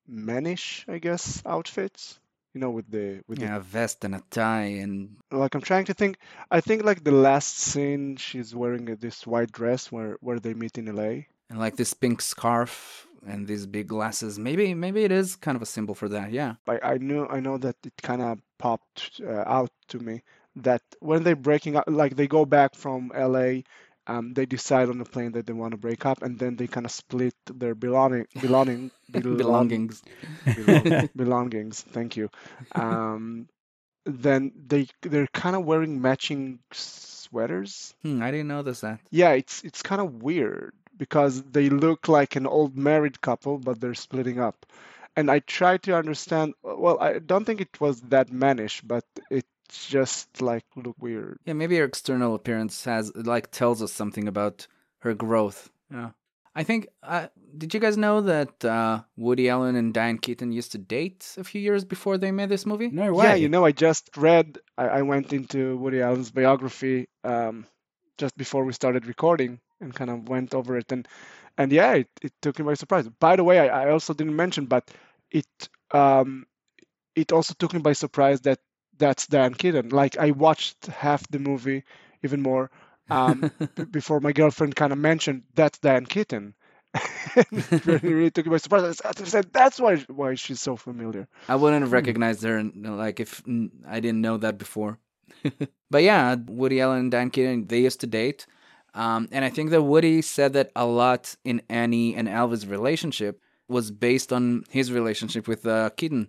[0.09, 2.19] mannish, I guess, outfits.
[2.55, 5.85] You know, with the with Yeah, a vest and a tie, and like I'm trying
[5.87, 6.19] to think.
[6.51, 10.79] I think like the last scene she's wearing this white dress where where they meet
[10.79, 11.27] in LA.
[11.51, 14.39] and like this pink scarf and these big glasses.
[14.39, 16.33] Maybe maybe it is kind of a symbol for that.
[16.33, 16.55] Yeah.
[16.67, 20.23] I I knew I know that it kind of popped uh, out to me
[20.57, 23.63] that when they're breaking up, like they go back from LA,
[24.07, 26.67] um, they decide on the plane that they want to break up, and then they
[26.67, 30.03] kind of split their belonging belonging belong- Belongings.
[30.45, 31.81] belong- belongings.
[31.83, 32.31] Thank you.
[32.75, 33.49] Um,
[34.05, 37.95] then they they're kind of wearing matching sweaters.
[38.03, 39.01] Hmm, I didn't notice that.
[39.11, 43.81] Yeah, it's it's kind of weird because they look like an old married couple, but
[43.81, 44.67] they're splitting up.
[45.17, 46.55] And I try to understand.
[46.63, 51.39] Well, I don't think it was that mannish, but it's just like look weird.
[51.45, 54.67] Yeah, maybe her external appearance has like tells us something about
[55.01, 55.71] her growth.
[55.93, 56.11] Yeah.
[56.57, 56.89] I think.
[57.03, 61.35] Uh, did you guys know that uh, Woody Allen and Diane Keaton used to date
[61.37, 62.89] a few years before they made this movie?
[62.89, 63.27] no way.
[63.27, 64.59] Yeah, you know, I just read.
[64.79, 67.67] I, I went into Woody Allen's biography um,
[68.17, 71.07] just before we started recording and kind of went over it, and
[71.59, 73.07] and yeah, it, it took me by surprise.
[73.09, 74.91] By the way, I, I also didn't mention, but
[75.31, 75.47] it
[75.91, 76.47] um,
[77.15, 78.61] it also took me by surprise that
[78.99, 79.91] that's Dan Keaton.
[79.91, 81.85] Like I watched half the movie,
[82.23, 82.71] even more,
[83.11, 86.55] um, b- before my girlfriend kind of mentioned that's Dan Keaton.
[87.85, 89.01] really, really took me by surprise.
[89.05, 91.29] I said that's why why she's so familiar.
[91.49, 93.43] I wouldn't have recognized her, and, like if
[93.87, 94.99] I didn't know that before.
[95.91, 98.47] but yeah, Woody Allen and Dan Keaton they used to date,
[98.95, 103.43] um, and I think that Woody said that a lot in Annie and Alvy's relationship
[103.69, 106.29] was based on his relationship with uh, Keaton.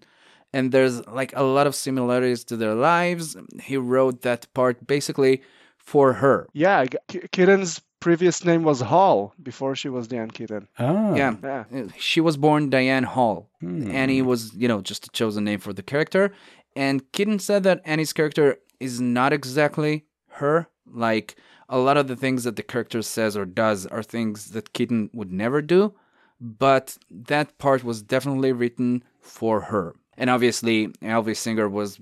[0.54, 3.36] And there's like a lot of similarities to their lives.
[3.62, 5.42] He wrote that part basically
[5.78, 6.48] for her.
[6.54, 10.68] Yeah, I g- K- Keaton's previous name was Hall before she was Dan Keaton.
[10.80, 11.16] Oh.
[11.16, 11.36] Yeah.
[11.44, 11.64] Yeah.
[11.98, 13.50] She was born Diane Hall.
[13.60, 13.92] Hmm.
[13.92, 16.32] Annie was, you know, just a chosen name for the character.
[16.76, 20.68] And Keaton said that Annie's character is not exactly her.
[20.86, 21.36] Like
[21.70, 25.10] a lot of the things that the character says or does are things that Keaton
[25.14, 25.94] would never do.
[26.40, 29.94] But that part was definitely written for her.
[30.18, 32.00] And obviously, Alvy Singer was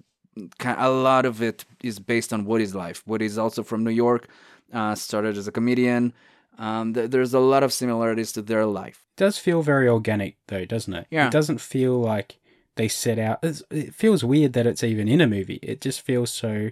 [0.63, 3.03] a lot of it is based on Woody's life.
[3.05, 4.27] Woody's also from New York,
[4.73, 6.13] uh, started as a comedian.
[6.57, 9.03] Um, th- there's a lot of similarities to their life.
[9.17, 11.07] does feel very organic though, doesn't it?
[11.09, 11.27] Yeah.
[11.27, 12.39] It doesn't feel like
[12.75, 13.39] they set out.
[13.43, 15.59] It's, it feels weird that it's even in a movie.
[15.61, 16.71] It just feels so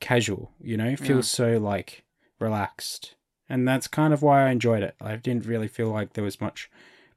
[0.00, 0.88] casual, you know.
[0.88, 2.04] It feels so like
[2.38, 3.14] relaxed,
[3.48, 4.94] and that's kind of why I enjoyed it.
[5.00, 6.70] I didn't really feel like there was much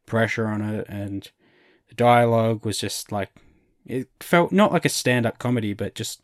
[0.06, 1.30] pressure on it, and
[1.90, 3.30] the dialogue was just like
[3.88, 6.22] it felt not like a stand-up comedy, but just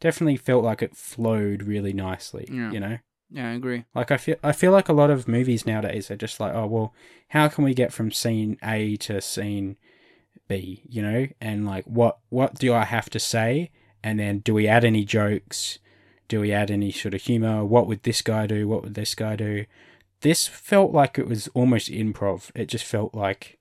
[0.00, 2.48] definitely felt like it flowed really nicely.
[2.50, 2.70] Yeah.
[2.70, 2.98] You know.
[3.30, 3.84] Yeah, I agree.
[3.94, 6.66] Like I feel I feel like a lot of movies nowadays are just like, oh
[6.66, 6.94] well,
[7.28, 9.76] how can we get from scene A to scene
[10.46, 11.26] B, you know?
[11.40, 13.70] And like what what do I have to say?
[14.04, 15.78] and then do we add any jokes?
[16.28, 17.64] Do we add any sort of humor?
[17.64, 18.68] What would this guy do?
[18.68, 19.64] What would this guy do?
[20.20, 22.50] This felt like it was almost improv.
[22.54, 23.58] It just felt like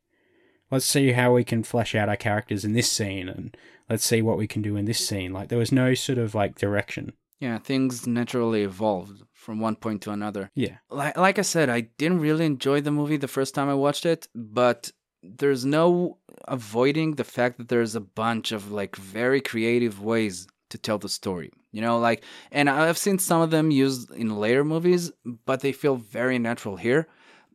[0.71, 3.55] let's see how we can flesh out our characters in this scene and
[3.89, 5.33] let's see what we can do in this scene.
[5.33, 7.13] Like there was no sort of like direction.
[7.39, 10.49] Yeah, things naturally evolved from one point to another.
[10.55, 10.77] Yeah.
[10.89, 14.05] Like, like I said, I didn't really enjoy the movie the first time I watched
[14.05, 14.91] it, but
[15.21, 20.77] there's no avoiding the fact that there's a bunch of like very creative ways to
[20.77, 21.51] tell the story.
[21.71, 25.11] You know, like, and I've seen some of them used in later movies,
[25.45, 27.07] but they feel very natural here.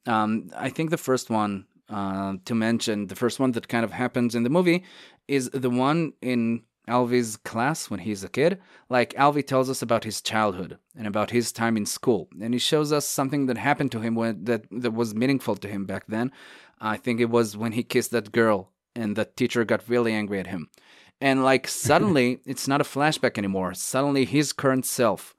[0.07, 3.93] Um, I think the first one uh, to mention, the first one that kind of
[3.93, 4.85] happens in the movie,
[5.27, 8.61] is the one in Alvy's class when he's a kid.
[8.89, 12.59] Like Alvy tells us about his childhood and about his time in school, and he
[12.59, 16.05] shows us something that happened to him when that that was meaningful to him back
[16.09, 16.33] then.
[16.81, 20.41] I think it was when he kissed that girl, and the teacher got really angry
[20.41, 20.69] at him.
[21.21, 23.75] And like suddenly, it's not a flashback anymore.
[23.75, 25.35] Suddenly, his current self,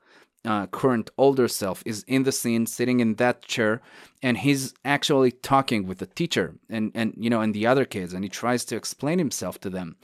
[0.45, 3.81] uh, current older self, is in the scene, sitting in that chair,
[4.23, 8.13] and he's actually talking with the teacher and and you know and the other kids,
[8.13, 9.95] and he tries to explain himself to them.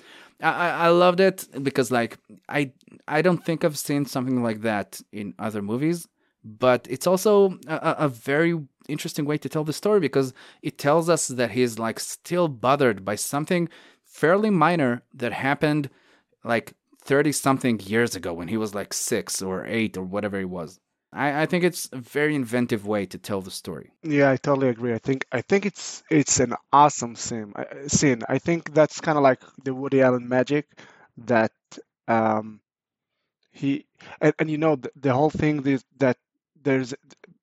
[0.42, 2.18] I, I loved it because like
[2.50, 2.72] I
[3.08, 6.08] I don't think I've seen something like that in other movies,
[6.44, 11.10] but it's also a, a very interesting way to tell the story because it tells
[11.10, 13.70] us that he's like still bothered by something
[14.04, 15.90] fairly minor that happened
[16.44, 16.74] like
[17.06, 20.80] 30 something years ago when he was like six or eight or whatever he was.
[21.14, 23.92] I, I think it's a very inventive way to tell the story.
[24.04, 24.94] Yeah, I totally agree.
[24.94, 27.54] I think I think it's it's an awesome scene.
[27.56, 28.22] I- Scene.
[28.28, 30.66] I think that's kind of like the Woody Allen magic
[31.20, 31.52] that
[32.08, 32.60] um,
[33.52, 33.86] he
[34.20, 36.18] and, and you know the, the whole thing is that
[36.62, 36.94] there's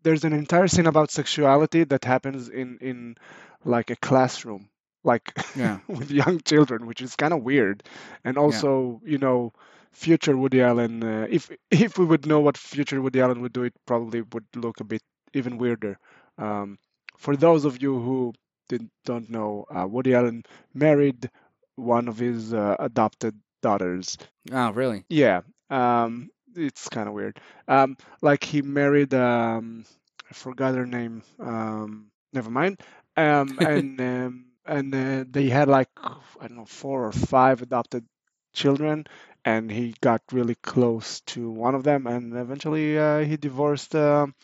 [0.02, 3.16] there's an entire scene about sexuality that happens in in
[3.64, 4.68] like a classroom,
[5.04, 5.78] like Yeah.
[5.88, 7.82] with young children, which is kind of weird.
[8.24, 9.52] And also, you know,
[9.92, 11.02] future Woody Allen.
[11.02, 14.46] Uh, if if we would know what future Woody Allen would do, it probably would
[14.56, 15.02] look a bit
[15.34, 15.98] even weirder.
[16.38, 16.78] Um,
[17.18, 18.32] for those of you who
[18.68, 20.44] did, don't know, uh, Woody Allen
[20.74, 21.30] married
[21.76, 24.18] one of his uh, adopted daughters.
[24.50, 25.04] Oh, really?
[25.08, 27.38] Yeah, um, it's kind of weird.
[27.68, 29.84] Um, like he married, um,
[30.30, 31.22] I forgot her name.
[31.38, 32.80] Um, never mind.
[33.16, 38.04] Um, and um, and uh, they had like I don't know four or five adopted
[38.52, 39.06] children,
[39.44, 43.94] and he got really close to one of them, and eventually uh, he divorced.
[43.94, 44.34] um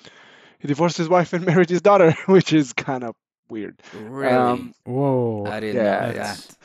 [0.60, 3.14] he divorced his wife and married his daughter, which is kind of
[3.48, 3.80] weird.
[3.94, 4.32] Really?
[4.34, 5.46] Um, Whoa.
[5.46, 6.56] I didn't yeah, know that's- that.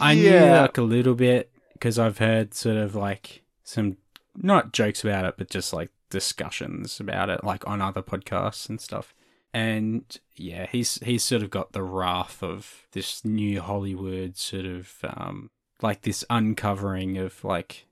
[0.00, 3.96] I knew yeah, like a little bit because I've heard sort of like some
[4.36, 8.80] not jokes about it, but just like discussions about it, like on other podcasts and
[8.80, 9.12] stuff.
[9.56, 10.04] And
[10.34, 15.48] yeah, he's he's sort of got the wrath of this new Hollywood sort of um
[15.80, 17.86] like this uncovering of like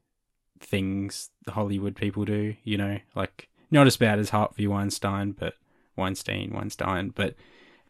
[0.61, 5.55] things the Hollywood people do, you know, like not as bad as Harvey Weinstein, but
[5.97, 7.35] Weinstein, Weinstein, but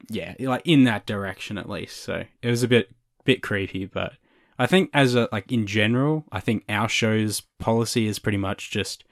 [0.09, 1.97] yeah, like in that direction at least.
[1.97, 2.93] So it was a bit
[3.25, 4.13] bit creepy, but
[4.57, 8.71] I think as a like in general, I think our show's policy is pretty much
[8.71, 9.03] just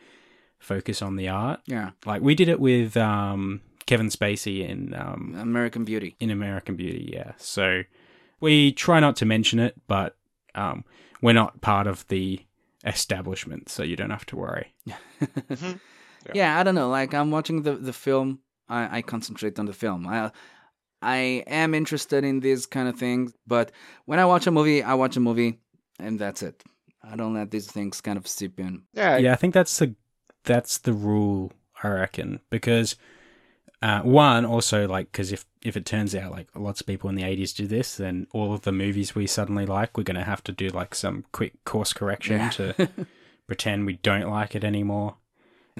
[0.60, 1.62] focus on the art.
[1.66, 1.90] Yeah.
[2.06, 6.16] Like we did it with um Kevin Spacey in um American Beauty.
[6.20, 7.32] in American Beauty, yeah.
[7.36, 7.82] So
[8.40, 10.16] we try not to mention it, but
[10.54, 10.84] um
[11.20, 12.40] we're not part of the
[12.84, 14.74] establishment, so you don't have to worry.
[15.50, 15.80] Mhm.
[16.34, 16.58] yeah.
[16.58, 16.88] I don't know.
[16.90, 20.06] Like I'm watching the the film, I, I concentrate on the film.
[20.06, 20.30] I
[21.00, 23.72] I am interested in these kind of things, but
[24.06, 25.58] when I watch a movie, I watch a movie,
[25.98, 26.62] and that's it.
[27.02, 28.82] I don't let these things kind of seep in.
[28.94, 29.94] yeah, yeah, I think that's the
[30.44, 31.50] that's the rule.
[31.82, 32.96] I reckon because
[33.82, 37.16] uh, one also like because if if it turns out like lots of people in
[37.16, 40.42] the eighties do this, then all of the movies we suddenly like, we're gonna have
[40.44, 42.50] to do like some quick course correction Yeah.
[42.50, 42.88] to
[43.46, 45.16] pretend we don't like it anymore.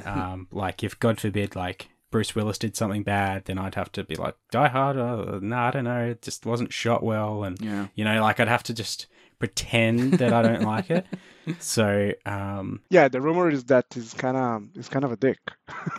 [0.04, 4.04] Um, like if God forbid, like Bruce Willis did something bad, then I'd have to
[4.04, 4.96] be like Die Hard.
[4.98, 6.04] Uh, no, I don't know.
[6.06, 7.86] It just wasn't shot well, and yeah.
[7.94, 9.06] you know, like I'd have to just
[9.42, 11.04] pretend that I don't like it.
[11.58, 13.08] So, um, yeah.
[13.08, 15.38] The rumor is that he's kind of he's kind of a dick.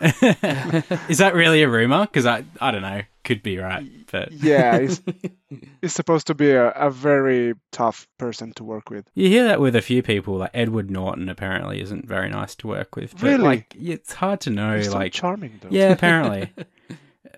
[1.10, 2.06] is that really a rumor?
[2.06, 5.02] Because I, I don't know, could be right, but Yeah, he's,
[5.82, 9.06] he's supposed to be a, a very tough person to work with.
[9.12, 10.38] you hear that with a few people.
[10.38, 13.12] Like Edward Norton, apparently isn't very nice to work with.
[13.12, 13.44] But, Really?
[13.44, 14.78] Like, it's hard to know.
[14.78, 15.68] He's so like, charming though.
[15.70, 16.50] yeah, apparently.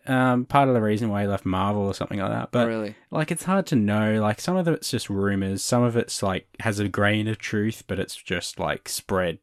[0.06, 2.94] Um, part of the reason why he left Marvel or something like that, but really.
[3.10, 4.20] like it's hard to know.
[4.20, 5.62] Like some of it's just rumors.
[5.62, 9.38] Some of it's like has a grain of truth, but it's just like spread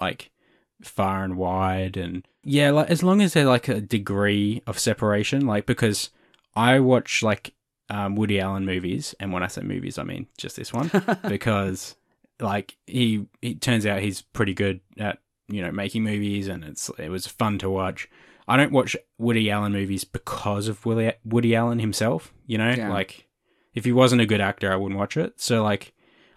[0.00, 0.30] like
[0.82, 1.96] far and wide.
[1.96, 6.10] And yeah, like as long as there's like a degree of separation, like because
[6.54, 7.54] I watch like
[7.88, 10.90] um, Woody Allen movies, and when I say movies, I mean just this one
[11.28, 11.96] because
[12.40, 15.18] like he it turns out he's pretty good at
[15.48, 18.08] you know making movies, and it's it was fun to watch.
[18.48, 22.32] I don't watch Woody Allen movies because of Woody, Woody Allen himself.
[22.46, 22.90] You know, Yeah.
[22.90, 23.28] like
[23.74, 25.40] if he wasn't a good actor, I wouldn't watch it.
[25.40, 25.92] So like,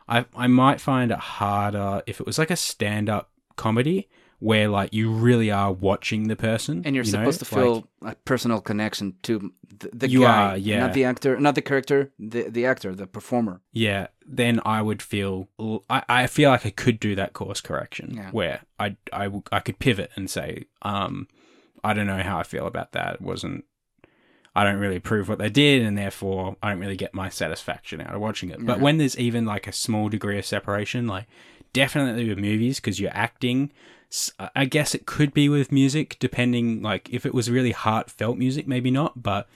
[0.07, 4.07] I I might find it harder if it was like a stand up comedy
[4.39, 7.19] where like you really are watching the person and you're you know?
[7.31, 10.79] supposed to Like, feel a personal connection to the, the You guy, are, yeah.
[10.81, 13.61] not the actor, not the character, the the actor, the performer.
[13.71, 15.49] yeah, then I would feel
[15.89, 18.29] I, I feel like I could do that course correction Yeah.
[18.31, 21.27] where I could pivot and say um
[21.85, 23.15] I don't know how I feel about that.
[23.15, 23.63] It wasn't
[24.55, 28.01] I don't really approve what they did and therefore I don't really get my satisfaction
[28.01, 28.65] out of watching it.
[28.65, 31.27] But when there's even like a small degree of separation like
[31.73, 33.71] definitely with movies because you're acting
[34.55, 38.67] I guess it could be with music depending like if it was really heartfelt music
[38.67, 39.47] maybe not but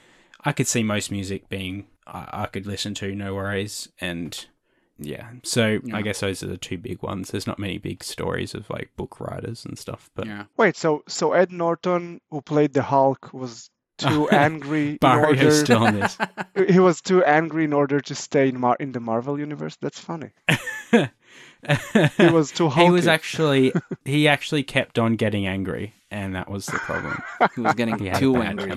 [0.43, 4.45] I could see most music being I, I could listen to no worries and
[4.99, 5.95] yeah so Yeah.
[5.97, 8.89] I guess those are the two big ones there's not many big stories of like
[8.97, 13.31] book writers and stuff but yeah, Wait, so so Ed Norton, who played the Hulk,
[13.33, 15.51] was too angry in Barrio's order.
[15.51, 16.17] still on this
[16.69, 19.77] He was too angry in order to stay in Mar- in the Marvel universe.
[19.81, 20.29] That's funny.
[20.91, 23.73] He was too he was actually
[24.05, 27.21] he actually kept on getting angry and that was the problem
[27.55, 28.71] he was getting he too angry.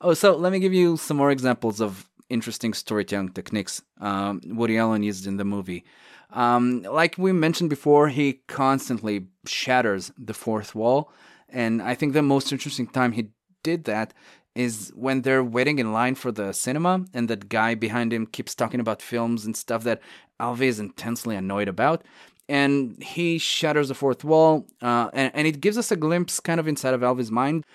[0.00, 4.78] Oh, so let me give you some more examples of interesting storytelling techniques um, Woody
[4.78, 5.84] Allen used in the movie.
[6.30, 11.12] Um, like we mentioned before, he constantly shatters the fourth wall,
[11.48, 13.30] and I think the most interesting time he
[13.62, 14.12] did that
[14.56, 18.54] is when they're waiting in line for the cinema, and that guy behind him keeps
[18.54, 20.00] talking about films and stuff that
[20.40, 22.02] Alvy is intensely annoyed about.
[22.48, 26.58] And he shatters the fourth wall, uh, and, and it gives us a glimpse kind
[26.58, 27.66] of inside of Alvy's mind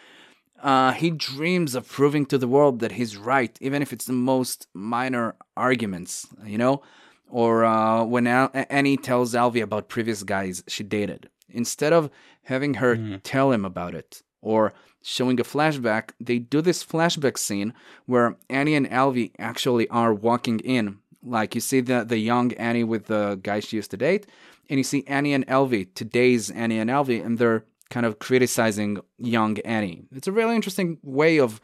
[0.62, 4.14] uh, he dreams of proving to the world that he's right, even if it's the
[4.14, 6.82] most minor arguments, you know?
[7.30, 11.30] Or uh, when Al- Annie tells Alvy about previous guys she dated.
[11.50, 12.10] Instead of
[12.44, 17.74] having her tell him about it or showing a flashback, they do this flashback scene
[18.06, 20.98] where Annie and Alvy actually are walking in.
[21.24, 24.26] Like you see the, the young Annie with the guy she used to date,
[24.70, 28.98] and you see Annie and Alvy, today's Annie and Alvy, and they're kind of criticizing
[29.20, 30.06] young Annie.
[30.16, 31.62] It's a really interesting way of,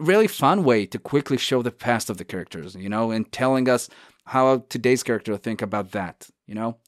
[0.00, 3.68] really fun way to quickly show the past of the characters, you know, and telling
[3.68, 3.88] us
[4.24, 6.78] how today's character think about that, you know.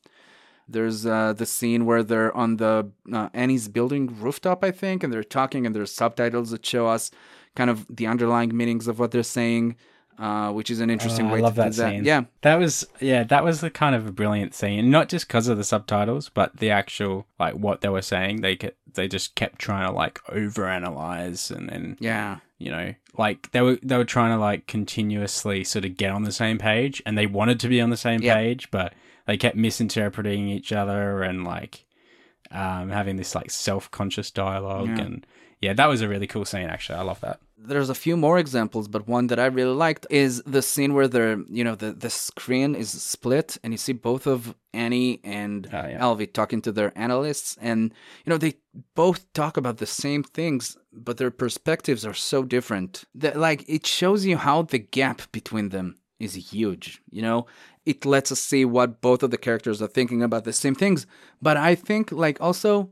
[0.66, 5.12] There's uh, the scene where they're on the uh, Annie's building rooftop, I think, and
[5.12, 7.10] they're talking, and there's subtitles that show us
[7.56, 9.76] kind of the underlying meanings of what they're saying,
[10.20, 11.90] uh, which is an interesting Oh, way I love to that that.
[11.90, 12.04] scene.
[12.04, 14.90] Yeah, That was yeah, that was the kind of a brilliant scene.
[14.90, 18.42] Not just because of the subtitles, but the actual like what they were saying.
[18.42, 18.58] They
[18.92, 23.78] they just kept trying to like overanalyze and then yeah, you know like they were
[23.82, 27.26] they were trying to like continuously sort of get on the same page, and they
[27.26, 28.92] wanted to be on the same page, but
[29.26, 31.84] they kept misinterpreting each other and like
[32.50, 35.04] um, having this like self conscious dialogue Yeah.
[35.04, 35.26] and
[35.60, 36.68] yeah, that was a really cool scene.
[36.68, 37.38] Actually, I love that.
[37.62, 41.08] There's a few more examples, but one that I really liked is the scene where
[41.08, 45.68] they're, you know, the, the screen is split and you see both of Annie and
[45.72, 46.00] Oh, yeah.
[46.00, 47.56] Alvy talking to their analysts.
[47.60, 47.92] And,
[48.24, 48.54] you know, they
[48.94, 53.86] both talk about the same things, but their perspectives are so different that, like, it
[53.86, 57.46] shows you how the gap between them is huge, you know?
[57.84, 61.06] It lets us see what both of the characters are thinking about the same things.
[61.40, 62.90] But I think, like, also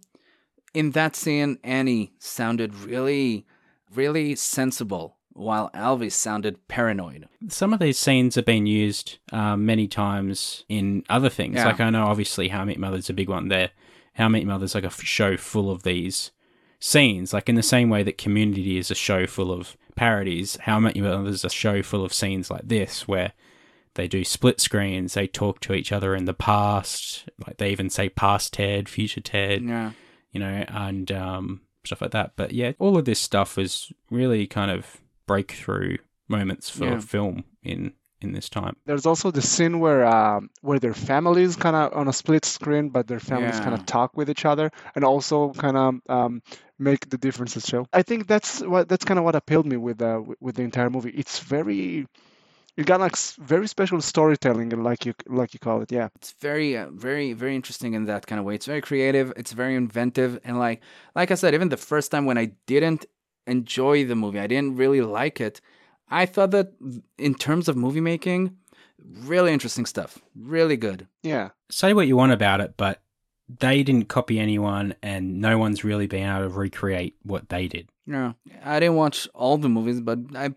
[0.75, 3.47] in that scene, Annie sounded really,
[3.95, 7.29] really sensible, while Alvy sounded paranoid.
[7.49, 11.57] some of these scenes have been used um, many times in other things.
[11.57, 11.67] Yeah.
[11.67, 13.49] Like I know, obviously, How I Met Mother's a big one.
[13.49, 13.71] There,
[14.15, 16.33] How I Met Mother's like a f- show full of these
[16.81, 17.33] scenes.
[17.33, 20.81] Like in the same way that Community is a show full of parodies, How I
[20.81, 23.33] Met Your Mother's a show full of scenes like this where
[23.95, 25.15] they do split screens.
[25.15, 27.29] They talk to each other in the past.
[27.47, 29.93] Like they even say past Ted, future Ted Yeah.
[30.33, 32.33] you know, and um, stuff like that.
[32.37, 35.99] But yeah, all of this stuff was really kind of breakthrough
[36.29, 37.01] moments for Yeah.
[37.01, 38.75] film in in this time.
[38.85, 42.89] There's also the scene where um, where their families kind of on a split screen,
[42.89, 43.63] but their families Yeah.
[43.65, 46.43] kind of talk with each other and also kind of um,
[46.81, 47.87] make the differences show.
[47.93, 50.63] I think that's what that's kind of what appealed me with uh, with- with the
[50.63, 51.11] entire movie.
[51.11, 52.07] It's very
[52.79, 55.91] it got like very special storytelling, like you like you call it.
[55.91, 56.11] Yeah.
[56.15, 58.55] It's very, uh, very, very interesting in that kind of way.
[58.55, 59.33] It's very creative.
[59.37, 60.81] It's very inventive, and like,
[61.17, 63.05] like I said, even the first time when I didn't
[63.49, 65.61] enjoy the movie, I didn't really like it.
[66.09, 66.73] I thought that
[67.19, 68.57] in terms of movie making,
[69.03, 70.19] really interesting stuff.
[70.37, 71.09] Really good.
[71.25, 71.51] Yeah.
[71.71, 73.03] Say what you want about it, but
[73.49, 77.89] they didn't copy anyone, and no one's really been able to recreate what they did.
[78.07, 78.33] Yeah,
[78.65, 80.51] I didn't watch all the movies, but I,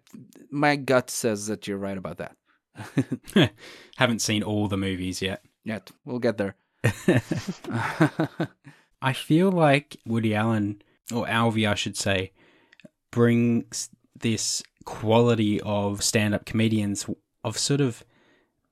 [0.50, 3.52] my gut says that you're right about that.
[3.98, 5.44] Haven't seen all the movies yet.
[5.64, 6.56] Yet we'll get there.
[9.02, 10.82] I feel like Woody Allen,
[11.14, 12.32] or Alvy, I should say,
[13.12, 17.10] brings this quality of stand up comedians
[17.44, 18.04] of sort of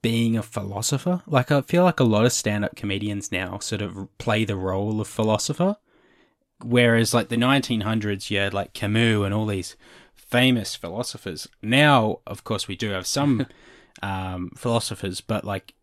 [0.02, 1.22] being a philosopher.
[1.28, 4.56] Like, I feel like a lot of stand up comedians now sort of play the
[4.56, 5.78] role of philosopher.
[6.64, 9.76] Whereas, like, the 1900s, you had like Camus and all these
[10.14, 11.47] famous philosophers.
[11.62, 13.47] Now, of course, we do have some
[14.02, 15.74] um, philosophers, but like,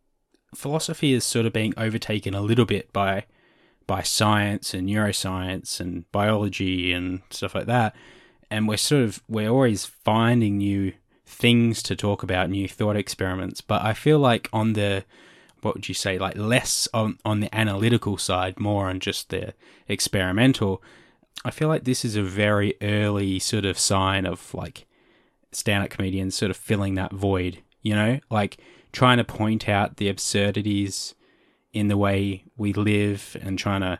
[0.55, 3.25] philosophy is sort of being overtaken a little bit by
[3.87, 7.95] by science and neuroscience and biology and stuff like that.
[8.51, 10.93] And we're sort of we're always finding new
[11.27, 13.61] things to talk about, new thought experiments.
[13.61, 15.05] But I feel like on the
[15.62, 19.53] what would you say, like less on on the analytical side, more on just the
[19.89, 20.83] experimental.
[21.45, 24.87] I feel like this is a very early sort of sign of like
[25.53, 28.59] stand-up comedians sort of filling that void, you know, like
[28.93, 31.14] trying to point out the absurdities
[31.72, 33.99] in the way we live and trying to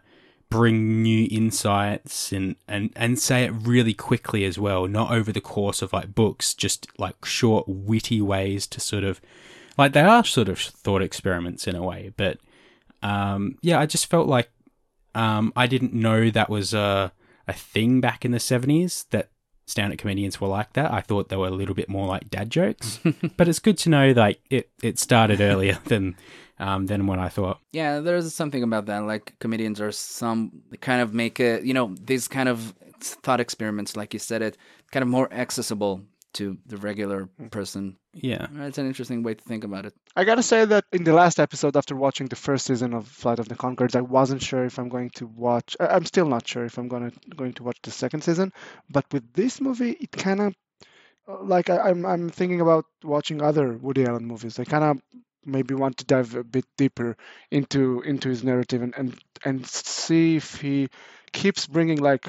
[0.49, 5.41] bring new insights and, and, and say it really quickly as well, not over the
[5.41, 9.21] course of like books, just like short, witty ways to sort of
[9.77, 12.13] like they are sort of thought experiments in a way.
[12.17, 12.39] But
[13.03, 14.51] um, yeah, I just felt like
[15.15, 17.13] um, I didn't know that was a,
[17.47, 19.31] a thing back in the 70s that
[19.67, 20.93] stand up comedians were like that.
[20.93, 23.01] I thought they were a little bit more like dad jokes.
[23.37, 26.17] but it's good to know like it, it started earlier than
[26.59, 27.61] um, than what I thought.
[27.73, 29.01] Yeah, there's something about that.
[29.05, 33.97] Like comedians are some kind of make it, you know, these kind of thought experiments,
[33.97, 34.57] like you said it,
[34.91, 36.03] kind of more accessible
[36.35, 37.97] to the regular person.
[38.13, 38.47] Yeah.
[38.61, 39.95] It's an interesting way to think about it.
[40.15, 43.39] I gotta say that in the last episode, after watching the first season of Flight
[43.39, 45.77] of the Conchords, I wasn't sure if I'm going to watch.
[45.81, 48.53] I- I'm still not sure if I'm gonna going to watch the second season.
[48.91, 50.55] But with this movie, it kind of
[51.43, 54.59] like I, I'm I'm thinking about watching other Woody Allen movies.
[54.59, 54.99] I kind of
[55.47, 57.17] maybe want to dive a bit deeper
[57.51, 60.89] into into his narrative and and and see if he
[61.33, 62.27] keeps bringing like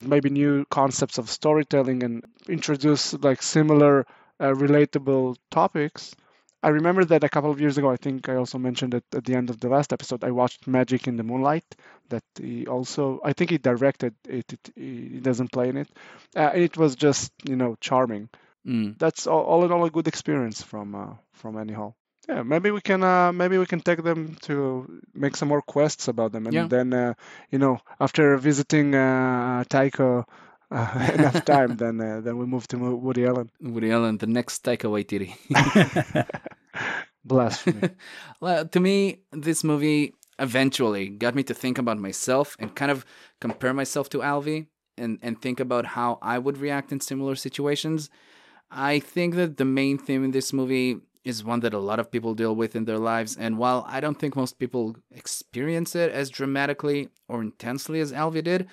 [0.00, 4.06] maybe new concepts of storytelling and introduce like similar
[4.40, 6.14] uh, relatable topics.
[6.62, 9.24] I remember that a couple of years ago, I think I also mentioned it at
[9.24, 10.24] the end of the last episode.
[10.24, 11.76] I watched Magic in the Moonlight.
[12.08, 14.52] That he also, I think he directed it.
[14.52, 15.88] it he doesn't play in it.
[16.34, 18.28] Uh, it was just, you know, charming.
[18.66, 18.98] Mm.
[18.98, 21.96] That's all, all in all a good experience from uh, from Annie Hall.
[22.28, 26.08] Yeah, maybe we can uh, maybe we can take them to make some more quests
[26.08, 26.66] about them, and Yeah.
[26.68, 27.14] then uh,
[27.50, 30.24] you know after visiting uh, Taika
[30.70, 33.50] uh, enough time, then uh, then we move to Woody Allen.
[33.60, 35.34] Woody Allen, the next Taika Waititi.
[37.24, 37.90] Blasphemy.
[38.40, 43.04] Well, to me, this movie eventually got me to think about myself and kind of
[43.40, 44.66] compare myself to Alvy
[44.96, 48.10] and, and think about how I would react in similar situations.
[48.70, 52.10] I think that the main theme in this movie is one that a lot of
[52.10, 53.36] people deal with in their lives.
[53.36, 58.42] And while I don't think most people experience it as dramatically or intensely as Alvy
[58.42, 58.66] did,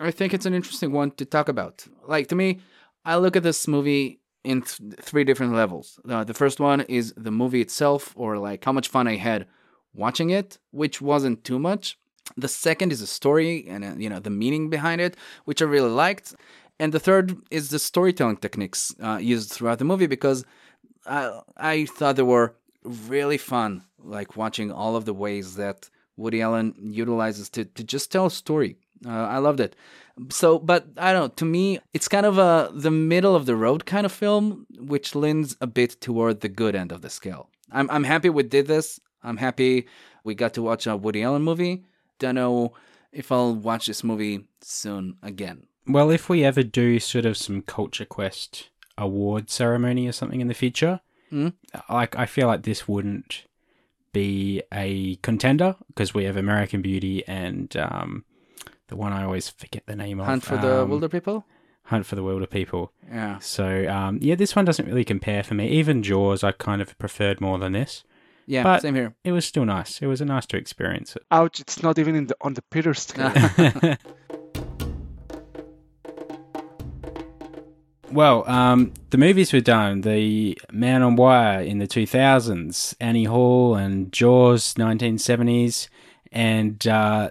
[0.00, 1.86] I think it's an interesting one to talk about.
[2.06, 2.60] Like, to me,
[3.04, 6.00] I look at this movie in th- three different levels.
[6.08, 9.46] Uh, the first one is the movie itself, or like how much fun I had
[9.94, 11.98] watching it, which wasn't too much.
[12.36, 15.66] The second is the story and uh, you know the meaning behind it, which I
[15.66, 16.34] really liked.
[16.78, 20.44] And the third is the storytelling techniques uh, used throughout the movie because
[21.06, 26.40] I I thought they were really fun, like watching all of the ways that Woody
[26.42, 28.76] Allen utilizes to to just tell a story.
[29.04, 29.74] Uh, I loved it.
[30.30, 31.28] So, but I don't know.
[31.28, 35.14] To me, it's kind of a the middle of the road kind of film, which
[35.14, 37.48] leans a bit toward the good end of the scale.
[37.70, 39.00] I'm I'm happy we did this.
[39.24, 39.86] I'm happy
[40.24, 41.84] we got to watch a Woody Allen movie.
[42.18, 42.74] Don't know
[43.12, 45.66] if I'll watch this movie soon again.
[45.86, 50.48] Well, if we ever do sort of some Culture Quest award ceremony or something in
[50.48, 51.00] the future,
[51.32, 51.54] Mm.
[51.88, 53.44] like I feel like this wouldn't
[54.12, 58.24] be a contender because we have American Beauty and um,
[58.88, 61.44] the one I always forget the name of Hunt for the um, Wilderpeople.
[61.84, 62.90] Hunt for the Wilderpeople.
[63.10, 63.38] Yeah.
[63.38, 65.68] So um, yeah, this one doesn't really compare for me.
[65.68, 68.04] Even Jaws, I kind of preferred more than this.
[68.46, 69.14] Yeah, But- same here.
[69.24, 70.02] It was still nice.
[70.02, 71.22] It was a nice to experience it.
[71.30, 71.60] Ouch!
[71.60, 73.32] It's not even in the on the Peter scale.
[78.12, 80.02] Well, um, the movies were done.
[80.02, 85.88] The Man on Wire in the 2000s, Annie Hall and Jaws 1970s,
[86.30, 87.30] and uh,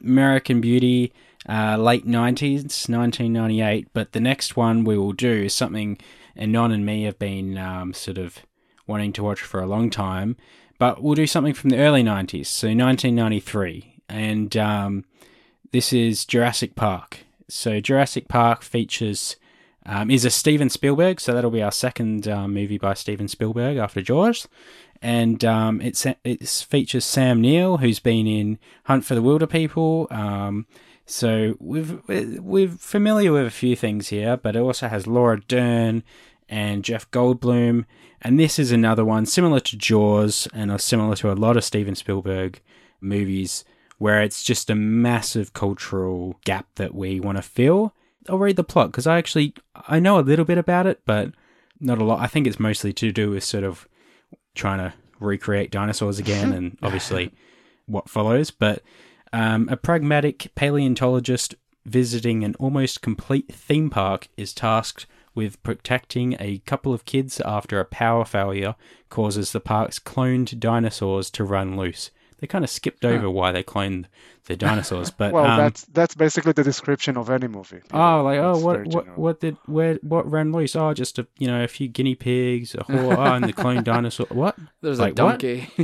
[0.00, 1.12] American Beauty
[1.46, 3.88] uh, late 90s, 1998.
[3.92, 5.98] But the next one we will do is something
[6.34, 8.38] Ynon and me have been um, sort of
[8.86, 10.38] wanting to watch for a long time.
[10.78, 13.96] But we'll do something from the early 90s, so 1993.
[14.08, 15.04] And um,
[15.72, 17.18] this is Jurassic Park.
[17.48, 19.36] So Jurassic Park features
[19.86, 23.76] um, is a Steven Spielberg, so that'll be our second uh, movie by Steven Spielberg
[23.76, 24.46] after Jaws.
[25.02, 30.10] and um, it's it features Sam Neill, who's been in Hunt for the Wilderpeople.
[30.12, 30.66] Um,
[31.04, 36.04] so we've we're familiar with a few things here, but it also has Laura Dern
[36.48, 37.84] and Jeff Goldblum,
[38.20, 41.96] and this is another one similar to Jaws and similar to a lot of Steven
[41.96, 42.60] Spielberg
[43.00, 43.64] movies,
[43.98, 47.94] where it's just a massive cultural gap that we want to fill.
[48.28, 49.54] I'll read the plot because I actually
[49.88, 51.32] I know a little bit about it, but
[51.80, 52.20] not a lot.
[52.20, 53.88] I think it's mostly to do with sort of
[54.54, 57.32] trying to recreate dinosaurs again, and obviously
[57.86, 58.50] what follows.
[58.50, 58.82] But
[59.32, 61.54] um, a pragmatic paleontologist
[61.84, 67.80] visiting an almost complete theme park is tasked with protecting a couple of kids after
[67.80, 68.76] a power failure
[69.08, 72.10] causes the park's cloned dinosaurs to run loose
[72.42, 74.06] they kind of skipped over why they cloned
[74.46, 75.10] the dinosaurs.
[75.16, 77.82] But well, um, that's that's basically the description of any movie.
[77.92, 79.22] Oh, like oh, It's what what general.
[79.22, 80.74] what did where what ran loose?
[80.74, 83.84] Oh, just a you know a few guinea pigs, a whole oh, and the cloned
[83.84, 84.26] dinosaur.
[84.30, 85.70] What There's Like a donkey.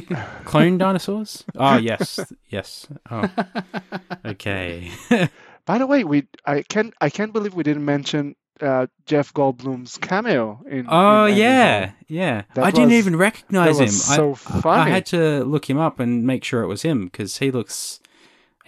[0.45, 1.45] cloned dinosaurs?
[1.55, 2.89] Oh yes, yes.
[3.09, 3.31] Oh,
[4.25, 4.91] okay.
[5.65, 9.97] By the way, we I can I can't believe we didn't mention uh, Jeff Goldblum's
[9.99, 10.87] cameo in.
[10.89, 12.43] Oh in yeah, yeah.
[12.55, 13.87] That I didn't even recognize him.
[13.87, 14.37] was I- so
[14.69, 17.51] I, I had to look him up and make sure it was him because he
[17.51, 18.01] looks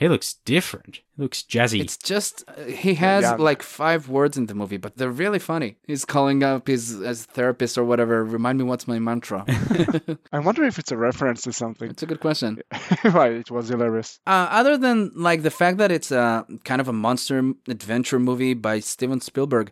[0.00, 0.92] he looks different.
[1.16, 1.80] He looks jazzy.
[1.84, 3.34] It's just uh, he has Yeah.
[3.50, 5.76] like five words in the movie, but they're really funny.
[5.86, 8.24] He's calling up his as therapist or whatever.
[8.24, 9.44] Remind me what's my mantra.
[10.32, 11.90] I wonder if it's a reference to something.
[11.90, 12.50] it's a good question.
[13.04, 14.18] right, it was hilarious.
[14.26, 18.54] Uh, other than like the fact that it's a kind of a monster adventure movie
[18.54, 19.70] by Steven Spielberg,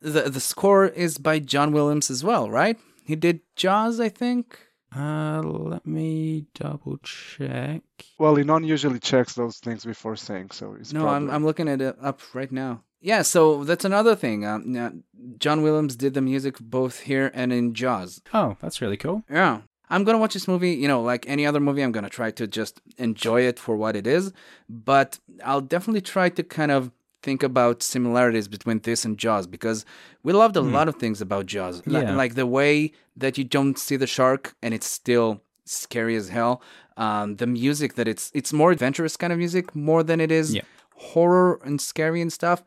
[0.00, 2.76] the the score is by John Williams as well, right?
[3.04, 4.58] He did Jaws, I think.
[4.94, 7.82] Uh, let me double check.
[8.18, 11.28] Well, Ynon usually checks those things before saying, so it's No, probably...
[11.28, 12.82] I'm I'm looking at it up right now.
[13.00, 14.44] Yeah, so that's another thing.
[14.46, 14.90] Um, yeah,
[15.38, 18.20] John Williams did the music both here and in Jaws.
[18.32, 19.24] Oh, that's really cool.
[19.30, 19.62] Yeah.
[19.90, 22.46] I'm gonna watch this movie, you know, like any other movie, I'm gonna try to
[22.46, 24.32] just enjoy it for what it is.
[24.68, 29.84] But I'll definitely try to kind of think about similarities between this and Jaws because
[30.22, 31.82] we loved a lot of things about Jaws.
[31.86, 32.16] Li- Yeah.
[32.16, 36.60] Like the way that you don't see the shark and it's still scary as hell.
[36.96, 40.54] Um, the music that it's it's more adventurous kind of music more than it is
[40.54, 40.62] Yeah.
[41.12, 42.62] horror and scary and stuff.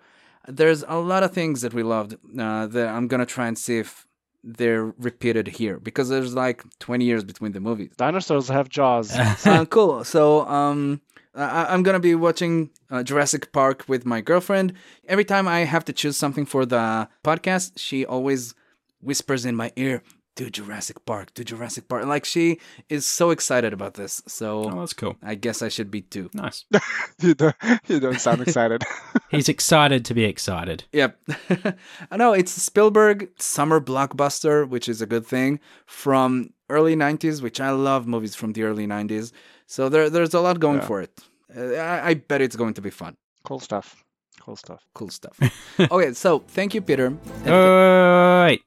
[0.47, 3.77] There's a lot of things that we loved uh, that I'm gonna try and see
[3.79, 4.07] if
[4.43, 7.91] they're repeated here because there's like 20 years between the movies.
[7.97, 9.11] Dinosaurs have jaws.
[9.45, 10.03] uh, cool.
[10.03, 11.01] So um,
[11.35, 14.73] I- I'm gonna be watching uh, Jurassic Park with my girlfriend.
[15.07, 18.53] Every time I have to choose something for the podcast, she always
[19.01, 20.01] whispers in my ear,
[20.35, 22.59] "Do Jurassic Park, do Jurassic Park." Like she
[22.89, 24.21] is so excited about this.
[24.25, 25.17] Oh, So that's cool.
[25.21, 26.29] I guess I should be too.
[26.33, 26.65] Nice.
[27.21, 27.55] you, don't,
[27.87, 28.83] you don't sound excited.
[29.29, 30.85] He's excited to be excited.
[30.93, 31.19] Yep.
[32.11, 37.59] I know it's Spielberg summer blockbuster, which is a good thing from early 90s, which
[37.59, 39.31] I love movies from the early 90s.
[39.67, 40.87] So there there's a lot going Yeah.
[40.87, 41.11] for it.
[41.55, 43.15] Uh, I, I bet it's going to be fun.
[43.43, 44.03] cool stuff.
[44.41, 44.85] Cool stuff.
[44.93, 45.39] Cool stuff.
[45.91, 47.09] okay, so thank you, Peter.
[47.45, 48.61] Wait.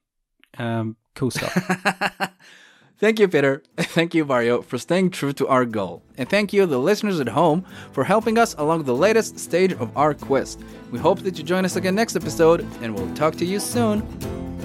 [0.58, 1.52] Um, cool stuff.
[2.98, 3.62] thank you, Peter.
[3.78, 6.02] Thank you, Mario, for staying true to our goal.
[6.16, 9.96] And thank you, the listeners at home, for helping us along the latest stage of
[9.96, 10.60] our quest.
[10.90, 14.00] We hope that you join us again next episode, and we'll talk to you soon.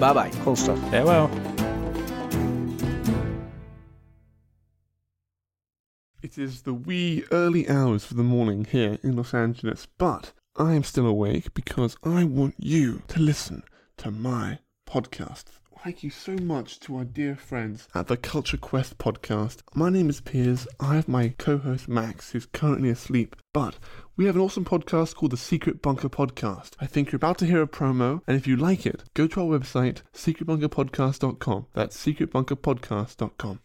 [0.00, 0.30] Bye bye.
[0.42, 0.80] Cool stuff.
[0.90, 1.53] Farewell.
[6.24, 10.72] It is the wee early hours of the morning here in Los Angeles, but I
[10.72, 13.62] am still awake because I want you to listen
[13.98, 15.44] to my podcast.
[15.82, 19.58] Thank you so much to our dear friends at the Culture Quest podcast.
[19.74, 20.66] My name is Piers.
[20.80, 23.78] I have my co host Max, who's currently asleep, but
[24.16, 26.70] we have an awesome podcast called the Secret Bunker Podcast.
[26.80, 29.42] I think you're about to hear a promo, and if you like it, go to
[29.42, 31.66] our website, secretbunkerpodcast.com.
[31.74, 33.60] That's secretbunkerpodcast.com.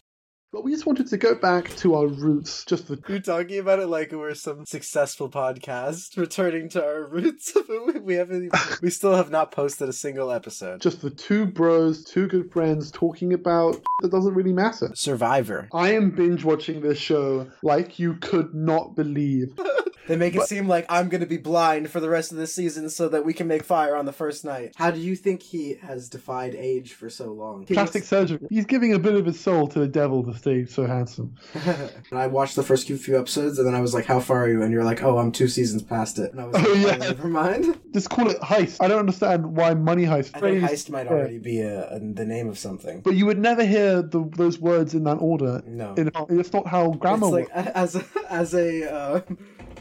[0.52, 3.78] But we just wanted to go back to our roots, just the You're talking about
[3.78, 7.56] it like we're some successful podcast returning to our roots.
[8.02, 8.46] we haven't.
[8.46, 10.80] Even, we still have not posted a single episode.
[10.80, 14.90] just the two bros, two good friends talking about that doesn't really matter.
[14.94, 15.68] Survivor.
[15.72, 19.56] I am binge watching this show like you could not believe.
[20.10, 22.48] They make it seem like I'm going to be blind for the rest of the
[22.48, 24.72] season so that we can make fire on the first night.
[24.74, 27.64] How do you think he has defied age for so long?
[27.64, 28.40] Plastic surgery.
[28.50, 31.34] He's giving a bit of his soul to the devil to stay so handsome.
[31.54, 34.48] and I watched the first few episodes, and then I was like, "How far are
[34.48, 36.72] you?" And you're like, "Oh, I'm two seasons past it." And I was like, Oh,
[36.72, 36.96] "Oh, yeah.
[36.96, 38.78] never mind." Just call it heist.
[38.80, 40.30] I don't understand why money heist.
[40.34, 43.00] I think heist might already be a, a, the name of something.
[43.00, 45.62] But you would never hear the, those words in that order.
[45.66, 45.94] No.
[45.94, 47.70] In, it's not how grammar it's like works.
[47.74, 49.20] as a, as a uh,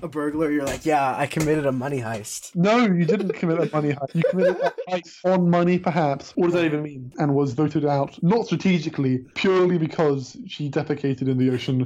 [0.03, 2.55] a burglar, you're like, yeah, I committed a money heist.
[2.55, 4.15] No, you didn't commit a money heist.
[4.15, 6.31] You committed a heist on money, perhaps.
[6.35, 7.11] What does that even mean?
[7.17, 11.79] And was voted out, not strategically, purely because she defecated in the ocean